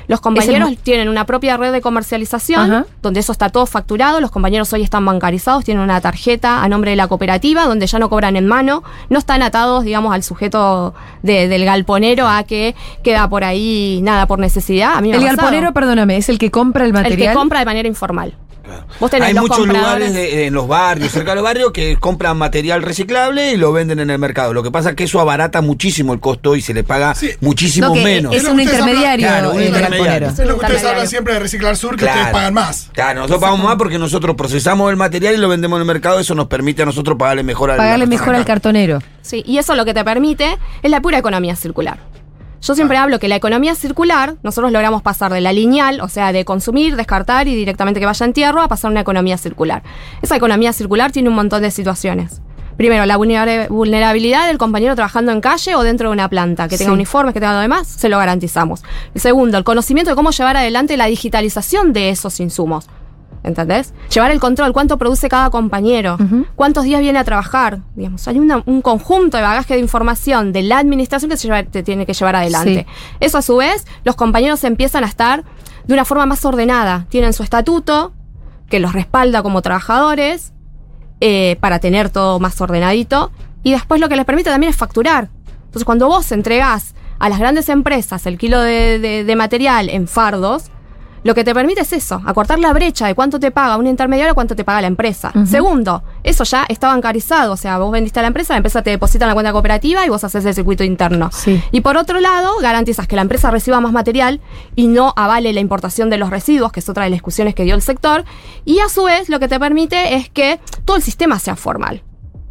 Los 0.10 0.22
compañeros 0.22 0.72
tienen 0.84 1.08
una 1.08 1.26
propia 1.26 1.56
red 1.56 1.72
de 1.72 1.82
comercialización, 1.82 2.60
Ajá. 2.72 2.86
donde 3.02 3.19
eso 3.22 3.32
está 3.32 3.50
todo 3.50 3.65
facturado. 3.67 4.19
Los 4.19 4.32
compañeros 4.32 4.74
hoy 4.74 4.82
están 4.82 5.06
bancarizados, 5.06 5.63
tienen 5.63 5.84
una 5.84 6.02
tarjeta 6.02 6.63
a 6.63 6.67
nombre 6.67 6.89
de 6.91 6.98
la 6.98 7.08
cooperativa, 7.08 7.65
donde 7.65 7.86
ya 7.86 8.00
no 8.00 8.10
cobran 8.10 8.36
en 8.36 8.48
mano, 8.48 8.84
no 9.10 9.19
están 9.19 9.43
atados, 9.43 9.84
digamos, 9.84 10.13
al 10.13 10.24
sujeto 10.24 10.95
de- 11.22 11.48
del 11.48 11.63
galponero 11.63 12.28
a 12.28 12.43
que 12.43 12.76
queda 13.04 13.30
por 13.30 13.43
ahí 13.43 14.00
nada 14.02 14.26
por 14.26 14.39
necesidad. 14.39 14.95
A 14.95 15.02
mí 15.02 15.10
me 15.12 15.17
el 15.17 15.24
galponero, 15.24 15.74
perdóname, 15.74 16.17
es 16.17 16.28
el 16.28 16.39
que 16.39 16.50
compra 16.52 16.84
el 16.84 16.89
el 16.89 16.93
material. 16.93 17.30
que 17.30 17.34
compra 17.38 17.60
de 17.60 17.65
manera 17.65 17.88
informal. 17.88 18.34
Claro. 18.69 18.86
Vos 18.99 19.12
tenés 19.12 19.27
Hay 19.29 19.34
los 19.34 19.43
muchos 19.43 19.58
compradores- 19.58 20.10
lugares 20.10 20.13
de- 20.13 20.45
en 20.47 20.53
los 20.53 20.67
barrios, 20.67 21.12
cerca 21.12 21.32
de 21.32 21.36
los 21.36 21.43
barrios, 21.43 21.71
que 21.71 21.97
compran 21.97 22.38
material 22.38 22.82
reciclable 22.82 23.51
y 23.53 23.58
lo 23.58 23.71
venden 23.71 23.99
en 23.99 24.10
el 24.10 24.19
mercado. 24.19 24.53
Lo 24.53 24.63
que 24.63 24.71
pasa 24.71 24.91
es 24.91 24.95
que 24.95 25.03
eso 25.05 25.19
abarata 25.19 25.62
muchísimo 25.62 26.13
el 26.13 26.19
costo 26.19 26.55
y 26.55 26.62
se 26.62 26.73
le 26.73 26.84
paga 26.84 27.15
Sí. 27.15 27.32
muchísimo 27.41 27.88
No, 27.88 27.93
que 27.93 28.03
menos. 28.03 28.36
es 28.36 28.43
un 28.45 28.60
intermediario 28.60 29.27
hablan- 29.27 29.39
Claro, 29.41 29.51
un 29.51 29.62
el 29.62 29.67
intermediario. 29.67 30.27
Es 30.29 30.38
lo 30.39 30.45
que 30.60 30.65
ustedes 30.65 30.84
hablan 30.86 31.08
siempre 31.08 31.34
de 31.34 31.39
Reciclar 31.39 31.75
Sur, 31.77 31.91
que 31.91 32.03
Claro. 32.03 32.17
ustedes 32.19 32.34
pagan 32.34 32.53
más. 32.53 32.89
Claro, 32.93 33.15
nosotros 33.21 33.39
pagamos 33.41 33.65
más 33.65 33.75
porque 33.75 33.97
nosotros 33.99 34.36
procesamos 34.36 34.89
el 34.91 34.97
material 34.97 35.34
y 35.34 35.38
lo 35.38 35.49
vendemos 35.49 35.77
en 35.77 35.82
el 35.82 35.88
mercado. 35.88 36.19
Eso 36.19 36.36
nos 36.36 36.47
permite 36.47 36.84
a 36.84 36.86
nosotros 36.86 37.17
pagarle 37.17 37.43
mejor 37.43 37.71
al 37.71 37.77
Pagarle 37.77 38.05
mejor 38.08 38.36
al 38.36 38.45
cartonero. 38.45 39.01
Sí, 39.21 39.43
y 39.45 39.58
eso 39.58 39.75
lo 39.75 39.86
que 39.86 39.93
te 39.93 40.03
permite 40.03 40.58
es 40.82 40.91
la 40.91 41.01
pura 41.01 41.17
economía 41.17 41.55
circular. 41.55 41.99
Yo 42.62 42.76
siempre 42.76 42.98
hablo 42.98 43.19
que 43.19 43.28
la 43.30 43.36
economía 43.38 43.74
circular, 43.74 44.36
nosotros 44.43 44.72
logramos 44.72 45.02
pasar 45.02 45.32
de 45.32 45.39
la 45.41 45.54
lineal, 45.54 46.02
o 46.02 46.10
sea, 46.10 46.32
de 46.34 46.43
consumir, 46.45 46.95
descartar 46.98 47.48
y 47.48 47.56
directamente 47.56 48.00
que 48.00 48.06
vaya 48.06 48.26
en 48.26 48.34
tierra, 48.34 48.65
a 48.65 48.67
pasar 48.67 48.89
a 48.89 48.91
una 48.91 49.00
economía 49.02 49.38
circular. 49.38 49.82
Esa 50.22 50.36
economía 50.36 50.74
circular 50.74 51.12
tiene 51.12 51.30
un 51.30 51.36
montón 51.36 51.62
de 51.62 51.72
situaciones. 51.72 52.41
Primero, 52.76 53.06
la 53.06 53.17
vulnera- 53.17 53.67
vulnerabilidad 53.69 54.48
del 54.48 54.58
compañero 54.58 54.95
trabajando 54.95 55.32
en 55.32 55.41
calle 55.41 55.76
o 55.76 55.84
dentro 55.84 56.10
de 56.10 56.13
una 56.13 56.30
planta, 56.30 56.67
que 56.69 56.78
tenga 56.78 56.91
Sí. 56.91 56.93
uniformes, 56.95 57.34
que 57.34 57.39
tenga 57.41 57.54
lo 57.54 57.60
demás, 57.60 57.88
se 57.88 58.08
lo 58.08 58.17
garantizamos. 58.17 58.84
Segundo, 59.15 59.58
el 59.58 59.63
conocimiento 59.65 60.12
de 60.12 60.15
cómo 60.15 60.32
llevar 60.32 60.56
adelante 60.56 60.95
la 60.95 61.06
digitalización 61.08 61.91
de 61.93 62.10
esos 62.10 62.39
insumos. 62.39 62.88
¿Entendés? 63.43 63.93
Llevar 64.13 64.32
el 64.32 64.39
control, 64.39 64.73
cuánto 64.73 64.97
produce 64.97 65.30
cada 65.30 65.49
compañero, 65.49 66.17
cuántos 66.56 66.84
días 66.84 66.99
viene 67.02 67.19
a 67.19 67.23
trabajar. 67.23 67.80
Digamos, 67.95 68.28
hay 68.28 68.38
una- 68.38 68.62
un 68.65 68.82
conjunto 68.82 69.38
de 69.38 69.43
bagaje 69.43 69.75
de 69.75 69.80
información 69.80 70.52
de 70.52 70.63
la 70.63 70.78
administración 70.80 71.32
que 71.32 71.38
se, 71.38 71.47
lleva- 71.47 71.63
te 71.63 71.82
tiene 71.84 72.06
que 72.06 72.13
llevar 72.13 72.36
adelante. 72.36 72.86
Eso 73.21 73.38
a 73.38 73.41
su 73.41 73.56
vez, 73.58 73.86
los 74.04 74.15
compañeros 74.15 74.63
empiezan 74.65 75.04
a 75.04 75.08
estar 75.08 75.45
de 75.86 75.93
una 75.93 76.04
forma 76.06 76.25
más 76.25 76.43
ordenada. 76.43 77.06
Tienen 77.10 77.32
su 77.34 77.43
estatuto, 77.43 78.13
que 78.69 78.80
los 78.80 78.91
respalda 78.93 79.41
como 79.41 79.62
trabajadores, 79.62 80.54
eh, 81.21 81.58
para 81.60 81.80
tener 81.80 82.10
todo 82.10 82.39
más 82.39 82.60
ordenadito. 82.62 83.32
Y 83.63 83.71
después 83.71 83.99
lo 84.02 84.10
que 84.10 84.15
les 84.15 84.25
permite 84.25 84.49
también 84.49 84.69
es 84.69 84.78
facturar. 84.78 85.30
Entonces, 85.65 85.86
cuando 85.86 86.08
vos 86.08 86.32
entregás 86.32 86.93
a 87.19 87.30
las 87.30 87.39
grandes 87.39 87.69
empresas 87.69 88.25
el 88.25 88.38
kilo 88.38 88.60
de, 88.62 88.99
de- 88.99 89.23
de 89.23 89.36
material 89.36 89.89
en 89.89 90.08
fardos, 90.08 90.71
lo 91.23 91.36
que 91.36 91.43
te 91.43 91.53
permite 91.53 91.82
es 91.82 91.93
eso, 91.93 92.21
acortar 92.25 92.60
la 92.60 92.73
brecha 92.73 93.08
de 93.08 93.15
cuánto 93.15 93.39
te 93.39 93.51
paga 93.51 93.77
un 93.77 93.88
intermediario 93.88 94.32
a 94.32 94.36
cuánto 94.36 94.55
te 94.55 94.63
paga 94.63 94.82
la 94.82 94.88
empresa. 94.88 95.32
Segundo, 95.45 96.03
eso 96.23 96.43
ya 96.43 96.65
está 96.69 96.88
bancarizado, 96.88 97.53
o 97.53 97.58
sea, 97.58 97.77
vos 97.77 97.91
vendiste 97.91 98.19
a 98.19 98.23
la 98.23 98.27
empresa, 98.27 98.53
la 98.53 98.58
empresa 98.58 98.82
te 98.82 98.91
deposita 98.91 99.25
en 99.25 99.29
la 99.29 99.34
cuenta 99.34 99.51
cooperativa 99.51 100.05
y 100.05 100.10
vos 100.10 100.23
haces 100.23 100.45
el 100.45 100.53
circuito 100.53 100.84
interno. 100.84 101.29
Sí. 101.32 101.62
Y 101.71 101.82
por 101.82 101.97
otro 101.97 102.19
lado, 102.19 102.58
garantizas 102.62 103.08
que 103.08 103.15
la 103.15 103.21
empresa 103.21 103.51
reciba 103.51 103.79
más 103.82 103.91
material 103.91 104.41
y 104.75 104.88
no 104.88 105.13
avale 105.15 105.53
la 105.53 105.60
importación 105.60 106.10
de 106.10 106.17
los 106.17 106.29
residuos, 106.29 106.71
que 106.71 106.79
es 106.79 106.89
otra 106.89 107.03
de 107.03 107.10
las 107.10 107.17
discusiones 107.17 107.55
que 107.55 107.63
dio 107.63 107.75
el 107.75 107.82
sector. 107.82 108.25
Y 108.65 108.79
a 108.79 108.89
su 108.89 109.03
vez, 109.03 109.29
lo 109.29 109.39
que 109.39 109.47
te 109.47 109.60
permite 109.60 110.15
es 110.15 110.29
que 110.29 110.60
todo 110.86 110.97
el 110.97 111.03
sistema 111.03 111.39
sea 111.39 111.55
formal. 111.55 112.03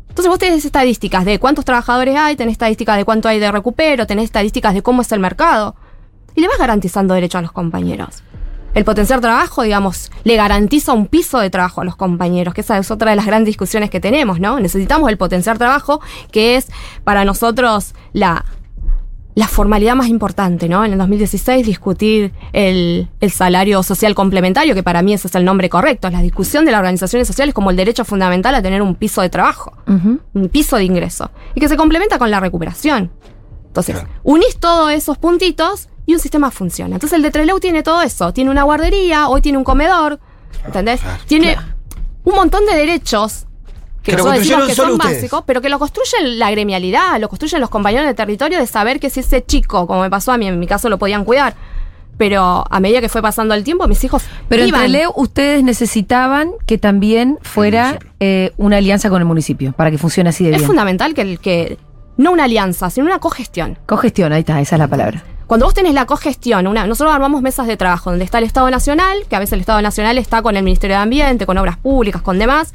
Entonces 0.08 0.30
vos 0.30 0.38
tenés 0.40 0.64
estadísticas 0.64 1.24
de 1.24 1.38
cuántos 1.38 1.64
trabajadores 1.64 2.16
hay, 2.16 2.34
tenés 2.34 2.52
estadísticas 2.52 2.96
de 2.96 3.04
cuánto 3.04 3.28
hay 3.28 3.38
de 3.38 3.52
recupero, 3.52 4.04
tenés 4.06 4.24
estadísticas 4.24 4.74
de 4.74 4.82
cómo 4.82 5.02
es 5.02 5.12
el 5.12 5.20
mercado. 5.20 5.76
Y 6.34 6.40
le 6.40 6.48
vas 6.48 6.58
garantizando 6.58 7.14
derecho 7.14 7.38
a 7.38 7.42
los 7.42 7.52
compañeros. 7.52 8.24
El 8.74 8.84
potenciar 8.84 9.20
trabajo, 9.20 9.62
digamos, 9.62 10.10
le 10.24 10.36
garantiza 10.36 10.92
un 10.92 11.06
piso 11.06 11.38
de 11.40 11.50
trabajo 11.50 11.80
a 11.80 11.84
los 11.84 11.96
compañeros, 11.96 12.54
que 12.54 12.60
esa 12.60 12.78
es 12.78 12.90
otra 12.90 13.10
de 13.10 13.16
las 13.16 13.26
grandes 13.26 13.46
discusiones 13.46 13.90
que 13.90 13.98
tenemos, 13.98 14.38
¿no? 14.40 14.60
Necesitamos 14.60 15.08
el 15.08 15.16
potenciar 15.16 15.58
trabajo, 15.58 16.00
que 16.30 16.56
es 16.56 16.68
para 17.02 17.24
nosotros 17.24 17.94
la, 18.12 18.44
la 19.34 19.48
formalidad 19.48 19.96
más 19.96 20.08
importante, 20.08 20.68
¿no? 20.68 20.84
En 20.84 20.92
el 20.92 20.98
2016 20.98 21.66
discutir 21.66 22.32
el, 22.52 23.08
el 23.20 23.30
salario 23.32 23.82
social 23.82 24.14
complementario, 24.14 24.74
que 24.74 24.82
para 24.82 25.02
mí 25.02 25.12
ese 25.14 25.26
es 25.28 25.34
el 25.34 25.44
nombre 25.44 25.68
correcto, 25.70 26.06
es 26.06 26.12
la 26.12 26.22
discusión 26.22 26.64
de 26.64 26.70
las 26.70 26.78
organizaciones 26.80 27.26
sociales 27.26 27.54
como 27.54 27.70
el 27.70 27.76
derecho 27.76 28.04
fundamental 28.04 28.54
a 28.54 28.62
tener 28.62 28.82
un 28.82 28.94
piso 28.94 29.22
de 29.22 29.30
trabajo, 29.30 29.72
un 29.86 30.48
piso 30.50 30.76
de 30.76 30.84
ingreso, 30.84 31.30
y 31.54 31.60
que 31.60 31.68
se 31.68 31.76
complementa 31.76 32.18
con 32.18 32.30
la 32.30 32.38
recuperación. 32.38 33.10
Entonces, 33.68 33.96
Claro. 33.96 34.10
unís 34.24 34.58
todos 34.60 34.92
esos 34.92 35.18
puntitos 35.18 35.88
y 36.08 36.14
un 36.14 36.20
sistema 36.20 36.50
funciona. 36.50 36.96
Entonces 36.96 37.14
el 37.18 37.22
de 37.22 37.30
Trelew 37.30 37.60
tiene 37.60 37.82
todo 37.82 38.00
eso, 38.00 38.32
tiene 38.32 38.50
una 38.50 38.62
guardería, 38.62 39.28
hoy 39.28 39.42
tiene 39.42 39.58
un 39.58 39.64
comedor, 39.64 40.18
¿entendés? 40.64 41.00
claro, 41.02 41.18
tiene 41.26 41.54
un 42.24 42.34
montón 42.34 42.64
de 42.64 42.74
derechos 42.74 43.44
que 44.02 44.12
Que 44.12 44.16
nosotros 44.16 44.38
decimos 44.38 44.72
son 44.74 44.92
ustedes. 44.92 45.16
básicos, 45.16 45.42
pero 45.46 45.60
que 45.60 45.68
lo 45.68 45.78
construyen 45.78 46.38
la 46.38 46.50
gremialidad, 46.50 47.20
lo 47.20 47.28
construyen 47.28 47.60
los 47.60 47.68
compañeros 47.68 48.06
del 48.06 48.14
territorio 48.16 48.58
de 48.58 48.66
saber 48.66 48.98
que 49.00 49.10
si 49.10 49.20
ese 49.20 49.44
chico, 49.44 49.86
como 49.86 50.00
me 50.00 50.08
pasó 50.08 50.32
a 50.32 50.38
mí, 50.38 50.46
en 50.48 50.58
mi 50.58 50.66
caso 50.66 50.88
lo 50.88 50.98
podían 50.98 51.24
cuidar, 51.26 51.54
Pero 52.16 52.64
a 52.70 52.80
medida 52.80 53.00
que 53.02 53.10
fue 53.10 53.20
pasando 53.20 53.52
el 53.54 53.62
tiempo, 53.62 53.86
mis 53.86 54.02
hijos 54.02 54.22
Pero 54.48 54.64
iban. 54.64 54.86
entre 54.86 54.98
Leo, 55.00 55.12
ustedes 55.14 55.62
necesitaban 55.62 56.52
que 56.64 56.78
también 56.78 57.38
fuera 57.42 57.98
eh, 58.18 58.52
una 58.56 58.78
alianza 58.78 59.10
con 59.10 59.20
el 59.20 59.26
municipio 59.26 59.72
para 59.72 59.90
que 59.90 59.98
funcione 59.98 60.30
así 60.30 60.42
de 60.44 60.52
es 60.52 60.56
bien. 60.56 60.66
fundamental 60.66 61.12
que, 61.12 61.20
el, 61.20 61.38
que 61.38 61.76
no 62.16 62.32
una 62.32 62.44
alianza, 62.44 62.88
sino 62.88 63.06
una 63.06 63.18
cogestión. 63.20 63.78
Cogestión, 63.84 64.32
ahí 64.32 64.40
está, 64.40 64.58
esa 64.60 64.76
es 64.76 64.80
la 64.80 64.88
palabra. 64.88 65.22
Cuando 65.48 65.64
vos 65.64 65.72
tenés 65.72 65.94
la 65.94 66.04
cogestión, 66.04 66.66
una, 66.66 66.86
nosotros 66.86 67.14
armamos 67.14 67.40
mesas 67.40 67.66
de 67.66 67.78
trabajo 67.78 68.10
donde 68.10 68.26
está 68.26 68.36
el 68.36 68.44
Estado 68.44 68.70
Nacional, 68.70 69.24
que 69.30 69.34
a 69.34 69.38
veces 69.38 69.54
el 69.54 69.60
Estado 69.60 69.80
Nacional 69.80 70.18
está 70.18 70.42
con 70.42 70.58
el 70.58 70.62
Ministerio 70.62 70.96
de 70.96 71.02
Ambiente, 71.02 71.46
con 71.46 71.56
obras 71.56 71.78
públicas, 71.78 72.20
con 72.20 72.38
demás. 72.38 72.74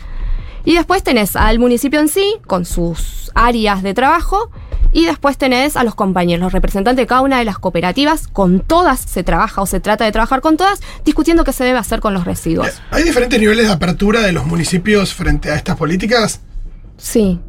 Y 0.65 0.73
después 0.73 1.03
tenés 1.03 1.35
al 1.35 1.59
municipio 1.59 1.99
en 1.99 2.07
sí, 2.07 2.37
con 2.47 2.65
sus 2.65 3.31
áreas 3.35 3.83
de 3.83 3.93
trabajo. 3.93 4.49
Y 4.91 5.05
después 5.05 5.37
tenés 5.37 5.77
a 5.77 5.83
los 5.83 5.93
compañeros, 5.93 6.41
los 6.41 6.51
representantes 6.51 7.03
de 7.03 7.05
cada 7.05 7.21
una 7.21 7.37
de 7.37 7.45
las 7.45 7.59
cooperativas. 7.59 8.27
Con 8.27 8.61
todas 8.61 8.99
se 9.01 9.23
trabaja 9.23 9.61
o 9.61 9.67
se 9.67 9.79
trata 9.79 10.05
de 10.05 10.11
trabajar 10.11 10.41
con 10.41 10.57
todas, 10.57 10.81
discutiendo 11.05 11.43
qué 11.43 11.53
se 11.53 11.63
debe 11.63 11.77
hacer 11.77 11.99
con 11.99 12.15
los 12.15 12.25
residuos. 12.25 12.81
¿Hay 12.89 13.03
diferentes 13.03 13.39
niveles 13.39 13.67
de 13.67 13.73
apertura 13.73 14.21
de 14.21 14.31
los 14.31 14.47
municipios 14.47 15.13
frente 15.13 15.51
a 15.51 15.55
estas 15.55 15.77
políticas? 15.77 16.41
Sí. 16.97 17.39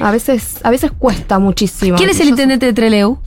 A 0.00 0.10
veces, 0.10 0.60
a 0.62 0.68
veces 0.68 0.92
cuesta 0.92 1.38
muchísimo. 1.38 1.96
¿Quién 1.96 2.10
es 2.10 2.20
el 2.20 2.28
intendente 2.28 2.66
de 2.66 2.74
Treleu? 2.74 3.18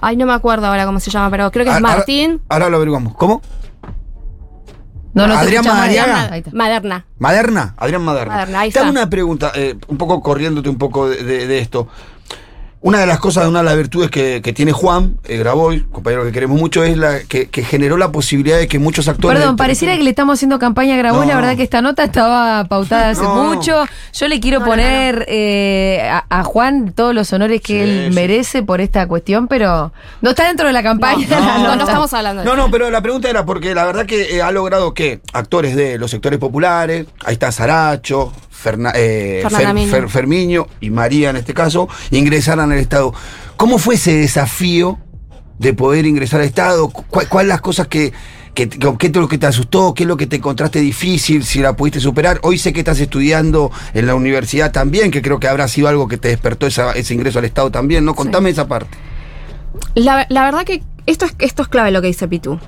Ay, 0.00 0.16
no 0.16 0.26
me 0.26 0.32
acuerdo 0.32 0.66
ahora 0.66 0.86
cómo 0.86 1.00
se 1.00 1.10
llama, 1.10 1.30
pero 1.30 1.50
creo 1.50 1.64
que 1.64 1.70
es 1.70 1.76
Ahora- 1.76 1.96
Martín 1.96 2.40
Ahora 2.48 2.68
lo 2.68 2.76
averiguamos. 2.76 3.14
¿Cómo? 3.14 3.40
No, 5.14 5.28
no, 5.28 5.34
Adrián. 5.38 5.64
Madariaga. 5.64 6.36
Está. 6.36 6.50
Maderna. 6.52 7.06
Maderna, 7.18 7.74
Adrián 7.76 8.02
Maderna. 8.02 8.34
Maderna, 8.34 8.60
ahí 8.60 8.70
Te 8.72 8.80
hago 8.80 8.88
está. 8.88 9.00
una 9.00 9.08
pregunta, 9.08 9.52
eh, 9.54 9.76
un 9.86 9.96
poco 9.96 10.20
corriéndote 10.20 10.68
un 10.68 10.76
poco 10.78 11.08
de, 11.08 11.22
de- 11.22 11.46
de 11.46 11.58
esto. 11.60 11.86
Una 12.86 12.98
de 13.00 13.06
las 13.06 13.18
cosas, 13.18 13.46
una 13.46 13.60
de 13.60 13.64
las 13.64 13.76
virtudes 13.78 14.10
que, 14.10 14.42
que 14.42 14.52
tiene 14.52 14.72
Juan 14.72 15.16
eh, 15.24 15.38
Graboy, 15.38 15.86
compañero 15.90 16.22
que 16.22 16.32
queremos 16.32 16.60
mucho, 16.60 16.84
es 16.84 16.98
la 16.98 17.20
que, 17.20 17.48
que 17.48 17.64
generó 17.64 17.96
la 17.96 18.12
posibilidad 18.12 18.58
de 18.58 18.68
que 18.68 18.78
muchos 18.78 19.08
actores. 19.08 19.38
Perdón, 19.38 19.56
pareciera 19.56 19.96
que 19.96 20.02
le 20.02 20.10
estamos 20.10 20.34
haciendo 20.34 20.58
campaña 20.58 20.92
a 20.92 20.98
Grabois. 20.98 21.22
No. 21.22 21.28
La 21.32 21.36
verdad 21.36 21.56
que 21.56 21.62
esta 21.62 21.80
nota 21.80 22.04
estaba 22.04 22.62
pautada 22.66 23.08
hace 23.08 23.22
No. 23.22 23.54
mucho. 23.54 23.86
Yo 24.12 24.28
le 24.28 24.38
quiero 24.38 24.58
No, 24.60 24.66
no, 24.66 24.70
poner 24.72 25.24
eh, 25.28 26.06
a, 26.12 26.26
a 26.28 26.44
Juan 26.44 26.92
todos 26.92 27.14
los 27.14 27.32
honores 27.32 27.62
que 27.62 27.72
Sí, 27.72 27.78
él 27.90 28.06
sí. 28.10 28.14
merece 28.14 28.62
por 28.62 28.82
esta 28.82 29.08
cuestión, 29.08 29.48
pero 29.48 29.90
no 30.20 30.28
está 30.30 30.46
dentro 30.46 30.66
de 30.66 30.74
la 30.74 30.82
campaña. 30.82 31.26
No, 31.26 31.68
la 31.68 31.76
no, 31.76 31.84
estamos 31.84 32.12
hablando 32.12 32.42
de 32.42 32.46
No, 32.50 32.54
no, 32.54 32.70
pero 32.70 32.90
la 32.90 33.00
pregunta 33.00 33.30
era 33.30 33.46
porque 33.46 33.74
la 33.74 33.86
verdad 33.86 34.04
que 34.04 34.36
eh, 34.36 34.42
ha 34.42 34.50
logrado 34.52 34.92
que 34.92 35.20
actores 35.32 35.74
de 35.74 35.96
los 35.96 36.10
sectores 36.10 36.38
populares, 36.38 37.06
ahí 37.24 37.32
está 37.32 37.50
Saracho, 37.50 38.30
Ferna- 38.64 38.92
eh, 38.94 39.42
Fer- 39.44 39.74
Miño. 39.74 39.92
Fer- 39.92 40.08
Fermiño 40.08 40.66
y 40.80 40.90
María 40.90 41.30
en 41.30 41.36
este 41.36 41.52
caso, 41.52 41.88
ingresaran 42.10 42.72
al 42.72 42.78
Estado. 42.78 43.12
¿Cómo 43.56 43.78
fue 43.78 43.96
ese 43.96 44.14
desafío 44.16 44.98
de 45.58 45.74
poder 45.74 46.06
ingresar 46.06 46.40
al 46.40 46.46
Estado? 46.46 46.88
¿Cuál, 46.88 47.28
cuál 47.28 47.48
las 47.48 47.60
cosas 47.60 47.86
que, 47.88 48.12
que, 48.54 48.68
que- 48.68 48.96
qué 48.98 49.06
es 49.08 49.14
lo 49.16 49.28
que 49.28 49.38
te 49.38 49.46
asustó? 49.46 49.92
¿Qué 49.94 50.04
es 50.04 50.08
lo 50.08 50.16
que 50.16 50.26
te 50.26 50.36
encontraste 50.36 50.80
difícil? 50.80 51.44
Si 51.44 51.58
la 51.60 51.74
pudiste 51.76 52.00
superar. 52.00 52.40
Hoy 52.42 52.58
sé 52.58 52.72
que 52.72 52.80
estás 52.80 52.98
estudiando 53.00 53.70
en 53.92 54.06
la 54.06 54.14
universidad 54.14 54.72
también, 54.72 55.10
que 55.10 55.22
creo 55.22 55.38
que 55.38 55.48
habrá 55.48 55.68
sido 55.68 55.88
algo 55.88 56.08
que 56.08 56.16
te 56.16 56.28
despertó 56.28 56.66
esa- 56.66 56.92
ese 56.92 57.14
ingreso 57.14 57.38
al 57.38 57.44
Estado 57.44 57.70
también, 57.70 58.04
¿no? 58.04 58.14
Contame 58.14 58.50
esa 58.50 58.66
parte. 58.66 58.96
La, 59.94 60.26
la 60.28 60.44
verdad 60.44 60.64
que 60.64 60.82
esto 61.06 61.26
es, 61.26 61.34
esto 61.38 61.62
es 61.62 61.68
clave 61.68 61.90
lo 61.90 62.00
que 62.00 62.08
dice 62.08 62.26
Pitu. 62.28 62.58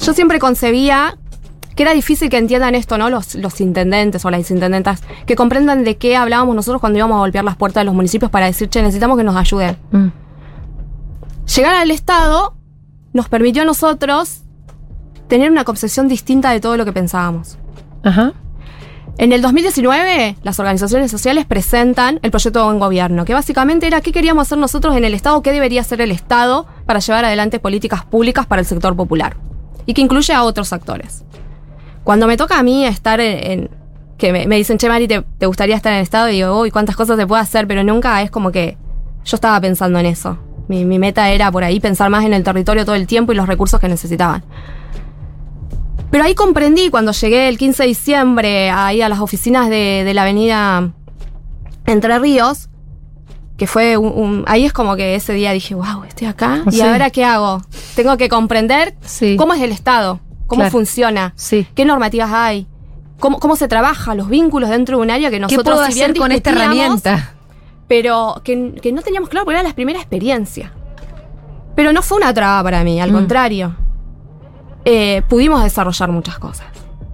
Yo 0.00 0.12
siempre 0.14 0.38
concebía 0.38 1.16
que 1.78 1.84
era 1.84 1.92
difícil 1.92 2.28
que 2.28 2.38
entiendan 2.38 2.74
esto, 2.74 2.98
¿no? 2.98 3.08
Los, 3.08 3.36
los 3.36 3.60
intendentes 3.60 4.24
o 4.24 4.30
las 4.30 4.50
intendentas, 4.50 5.00
que 5.26 5.36
comprendan 5.36 5.84
de 5.84 5.96
qué 5.96 6.16
hablábamos 6.16 6.56
nosotros 6.56 6.80
cuando 6.80 6.98
íbamos 6.98 7.14
a 7.14 7.18
golpear 7.20 7.44
las 7.44 7.54
puertas 7.54 7.82
de 7.82 7.84
los 7.84 7.94
municipios 7.94 8.32
para 8.32 8.46
decir, 8.46 8.68
che, 8.68 8.82
necesitamos 8.82 9.16
que 9.16 9.22
nos 9.22 9.36
ayuden. 9.36 9.76
Mm. 9.92 10.08
Llegar 11.54 11.76
al 11.76 11.92
Estado 11.92 12.56
nos 13.12 13.28
permitió 13.28 13.62
a 13.62 13.64
nosotros 13.64 14.40
tener 15.28 15.52
una 15.52 15.62
concepción 15.62 16.08
distinta 16.08 16.50
de 16.50 16.58
todo 16.58 16.76
lo 16.76 16.84
que 16.84 16.92
pensábamos. 16.92 17.58
Ajá. 18.02 18.32
En 19.18 19.30
el 19.30 19.40
2019, 19.40 20.34
las 20.42 20.58
organizaciones 20.58 21.12
sociales 21.12 21.46
presentan 21.46 22.18
el 22.24 22.32
proyecto 22.32 22.58
de 22.58 22.64
buen 22.64 22.80
gobierno, 22.80 23.24
que 23.24 23.34
básicamente 23.34 23.86
era 23.86 24.00
qué 24.00 24.10
queríamos 24.10 24.48
hacer 24.48 24.58
nosotros 24.58 24.96
en 24.96 25.04
el 25.04 25.14
Estado, 25.14 25.42
qué 25.42 25.52
debería 25.52 25.82
hacer 25.82 26.00
el 26.00 26.10
Estado 26.10 26.66
para 26.86 26.98
llevar 26.98 27.24
adelante 27.24 27.60
políticas 27.60 28.04
públicas 28.04 28.46
para 28.46 28.58
el 28.58 28.66
sector 28.66 28.96
popular, 28.96 29.36
y 29.86 29.94
que 29.94 30.00
incluye 30.00 30.32
a 30.34 30.42
otros 30.42 30.72
actores. 30.72 31.22
Cuando 32.08 32.26
me 32.26 32.38
toca 32.38 32.58
a 32.58 32.62
mí 32.62 32.86
estar 32.86 33.20
en... 33.20 33.50
en- 33.52 33.70
que 34.16 34.32
me, 34.32 34.46
me 34.46 34.56
dicen, 34.56 34.78
che, 34.78 34.88
Mari, 34.88 35.06
¿te, 35.06 35.20
te 35.36 35.44
gustaría 35.44 35.76
estar 35.76 35.92
en 35.92 35.98
el 35.98 36.02
Estado? 36.04 36.30
Y 36.30 36.36
digo, 36.36 36.58
uy, 36.58 36.70
cuántas 36.70 36.96
cosas 36.96 37.18
se 37.18 37.26
puede 37.26 37.42
hacer, 37.42 37.66
pero 37.66 37.84
nunca 37.84 38.22
es 38.22 38.30
como 38.30 38.50
que 38.50 38.78
yo 39.26 39.34
estaba 39.34 39.60
pensando 39.60 39.98
en 39.98 40.06
eso. 40.06 40.38
Mi, 40.68 40.86
mi 40.86 40.98
meta 40.98 41.28
era 41.30 41.52
por 41.52 41.64
ahí 41.64 41.80
pensar 41.80 42.08
más 42.08 42.24
en 42.24 42.32
el 42.32 42.42
territorio 42.44 42.86
todo 42.86 42.94
el 42.94 43.06
tiempo 43.06 43.32
y 43.32 43.34
los 43.36 43.46
recursos 43.46 43.78
que 43.78 43.88
necesitaban. 43.88 44.42
Pero 46.10 46.24
ahí 46.24 46.34
comprendí 46.34 46.88
cuando 46.88 47.12
llegué 47.12 47.48
el 47.50 47.58
15 47.58 47.82
de 47.82 47.88
diciembre 47.90 48.70
ahí 48.70 49.02
a 49.02 49.10
las 49.10 49.20
oficinas 49.20 49.68
de, 49.68 50.02
de 50.06 50.14
la 50.14 50.22
avenida 50.22 50.90
Entre 51.84 52.18
Ríos, 52.18 52.70
que 53.58 53.66
fue 53.66 53.98
un, 53.98 54.08
un- 54.16 54.44
Ahí 54.46 54.64
es 54.64 54.72
como 54.72 54.96
que 54.96 55.14
ese 55.14 55.34
día 55.34 55.52
dije, 55.52 55.74
wow, 55.74 56.04
estoy 56.08 56.26
acá. 56.28 56.62
Sí. 56.70 56.78
¿Y 56.78 56.80
ahora 56.80 57.10
qué 57.10 57.24
hago? 57.24 57.60
Tengo 57.94 58.16
que 58.16 58.28
comprender 58.30 58.94
Sí. 59.02 59.36
cómo 59.36 59.52
es 59.52 59.60
el 59.60 59.70
Estado, 59.72 60.20
cómo 60.48 60.62
Claro. 60.62 60.72
funciona, 60.72 61.32
Sí. 61.36 61.68
qué 61.76 61.84
normativas 61.84 62.30
hay, 62.32 62.66
cómo, 63.20 63.38
cómo 63.38 63.54
se 63.54 63.68
trabaja, 63.68 64.16
los 64.16 64.28
vínculos 64.28 64.70
dentro 64.70 64.96
de 64.98 65.02
un 65.04 65.10
área 65.12 65.30
que 65.30 65.36
¿Qué 65.36 65.40
nosotros 65.40 65.76
puedo 65.76 65.86
si 65.86 65.94
bien 65.94 66.10
hacer 66.10 66.16
con 66.18 66.32
esta 66.32 66.50
herramienta? 66.50 67.34
pero 67.86 68.40
que, 68.44 68.74
que 68.82 68.92
no 68.92 69.02
teníamos 69.02 69.28
claro 69.30 69.44
porque 69.44 69.60
era 69.60 69.68
la 69.68 69.74
primera 69.74 69.98
experiencia. 70.00 70.72
Pero 71.74 71.92
no 71.92 72.02
fue 72.02 72.18
una 72.18 72.34
traba 72.34 72.62
para 72.64 72.82
mí, 72.82 73.00
al 73.00 73.10
Mm. 73.12 73.14
contrario. 73.14 73.76
Eh, 74.84 75.22
pudimos 75.28 75.62
desarrollar 75.62 76.10
muchas 76.10 76.38
cosas. 76.38 76.66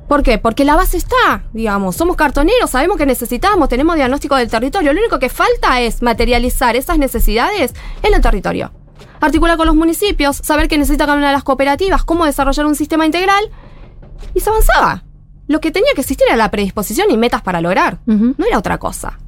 ¿Por 0.09 0.23
qué? 0.23 0.38
Porque 0.38 0.64
la 0.64 0.77
base 0.77 0.97
está, 0.97 1.44
digamos, 1.53 1.97
somos 1.97 2.14
cartoneros, 2.16 2.70
sabemos 2.70 2.97
que 2.99 3.07
necesitamos, 3.07 3.68
tenemos 3.68 3.97
diagnóstico 3.97 4.37
del 4.37 4.49
territorio, 4.51 4.92
lo 4.92 5.01
único 5.01 5.18
que 5.18 5.29
falta 5.29 5.81
es 5.81 6.03
materializar 6.03 6.77
esas 6.77 6.99
necesidades 6.99 7.75
en 8.03 8.14
el 8.14 8.20
territorio. 8.20 8.70
Articular 9.21 9.57
con 9.57 9.67
los 9.67 9.75
municipios, 9.77 10.37
saber 10.37 10.69
qué 10.69 10.79
necesita 10.79 11.07
cada 11.07 11.17
una 11.19 11.29
de 11.29 11.33
las 11.33 11.45
cooperativas, 11.45 12.05
cómo 12.05 12.25
desarrollar 12.27 12.67
un 12.67 12.75
sistema 12.75 13.07
integral, 13.07 13.45
y 14.35 14.41
se 14.41 14.51
avanzaba. 14.51 15.05
Lo 15.47 15.61
que 15.61 15.71
tenía 15.71 15.91
que 15.95 16.01
existir 16.01 16.27
era 16.29 16.37
la 16.37 16.51
predisposición 16.51 17.11
y 17.11 17.17
metas 17.17 17.43
para 17.43 17.61
lograr, 17.61 17.99
no 18.07 18.35
era 18.47 18.59
otra 18.59 18.79
cosa. 18.79 19.19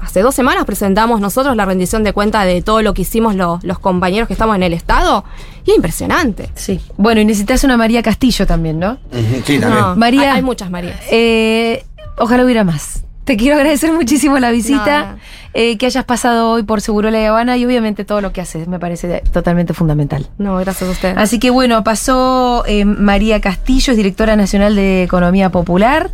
Hace 0.00 0.20
dos 0.22 0.36
semanas 0.36 0.64
presentamos 0.66 1.20
nosotros 1.20 1.56
la 1.56 1.64
rendición 1.64 2.04
de 2.04 2.12
cuenta 2.12 2.44
de 2.44 2.62
todo 2.62 2.80
lo 2.80 2.94
que 2.94 3.02
hicimos 3.02 3.34
los, 3.34 3.64
los 3.64 3.80
compañeros 3.80 4.28
que 4.28 4.34
estamos 4.34 4.54
en 4.54 4.62
el 4.62 4.72
Estado. 4.72 5.24
Y 5.64 5.70
es 5.72 5.76
impresionante. 5.76 6.48
Sí. 6.54 6.80
Bueno, 6.96 7.20
y 7.20 7.24
necesitas 7.24 7.64
una 7.64 7.76
María 7.76 8.00
Castillo 8.00 8.46
también, 8.46 8.78
¿no? 8.78 8.98
Sí, 9.44 9.58
también. 9.58 9.70
No, 9.82 9.96
María- 9.96 10.20
Hay, 10.32 10.36
hay 10.36 10.42
muchas 10.44 10.70
Marías. 10.70 11.00
Eh, 11.10 11.84
ojalá 12.18 12.44
hubiera 12.44 12.62
más. 12.62 13.02
Te 13.24 13.36
quiero 13.36 13.56
agradecer 13.56 13.92
muchísimo 13.92 14.38
la 14.38 14.52
visita, 14.52 15.00
No, 15.06 15.12
no. 15.14 15.18
Eh, 15.52 15.76
que 15.78 15.86
hayas 15.86 16.04
pasado 16.04 16.50
hoy 16.50 16.62
por 16.62 16.80
Seguro 16.80 17.10
La 17.10 17.28
Habana 17.28 17.56
y 17.56 17.64
obviamente 17.64 18.04
todo 18.04 18.20
lo 18.20 18.32
que 18.32 18.40
haces 18.40 18.68
me 18.68 18.78
parece 18.78 19.22
totalmente 19.32 19.74
fundamental. 19.74 20.28
No, 20.38 20.56
gracias 20.58 20.88
a 20.88 20.92
usted. 20.92 21.14
Así 21.18 21.38
que 21.38 21.50
bueno, 21.50 21.82
pasó 21.84 22.64
eh, 22.66 22.84
María 22.84 23.40
Castillo, 23.40 23.90
es 23.92 23.96
directora 23.96 24.36
nacional 24.36 24.76
de 24.76 25.02
Economía 25.02 25.50
Popular, 25.50 26.10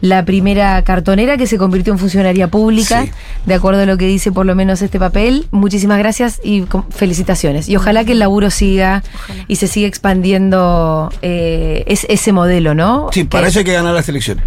la 0.00 0.24
primera 0.24 0.82
cartonera 0.84 1.36
que 1.38 1.46
se 1.46 1.56
convirtió 1.56 1.92
en 1.94 1.98
funcionaria 1.98 2.48
pública, 2.48 3.02
Sí. 3.04 3.10
de 3.46 3.54
acuerdo 3.54 3.82
a 3.82 3.86
lo 3.86 3.96
que 3.96 4.06
dice 4.06 4.32
por 4.32 4.44
lo 4.44 4.54
menos 4.54 4.82
este 4.82 4.98
papel. 4.98 5.46
Muchísimas 5.50 5.98
gracias 5.98 6.40
y 6.44 6.64
felicitaciones. 6.90 7.68
Y 7.68 7.76
ojalá 7.76 8.04
que 8.04 8.12
el 8.12 8.18
laburo 8.18 8.50
siga 8.50 9.02
Ojalá. 9.14 9.44
y 9.48 9.56
se 9.56 9.66
siga 9.66 9.88
expandiendo 9.88 11.10
eh, 11.22 11.84
es- 11.86 12.06
ese 12.10 12.32
modelo, 12.32 12.74
¿no? 12.74 13.08
Sí, 13.12 13.24
para 13.24 13.44
Que- 13.44 13.48
eso 13.50 13.58
hay 13.60 13.64
que 13.64 13.72
ganar 13.72 13.94
las 13.94 14.08
elecciones. 14.08 14.44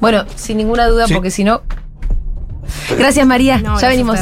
Bueno, 0.00 0.24
sin 0.36 0.56
ninguna 0.56 0.86
duda, 0.86 1.06
Sí. 1.06 1.14
porque 1.14 1.30
si 1.30 1.44
no... 1.44 1.62
Gracias 2.98 3.26
María, 3.26 3.58
No, 3.58 3.78
ya 3.80 3.88
gracias 3.88 3.90
venimos. 3.90 4.18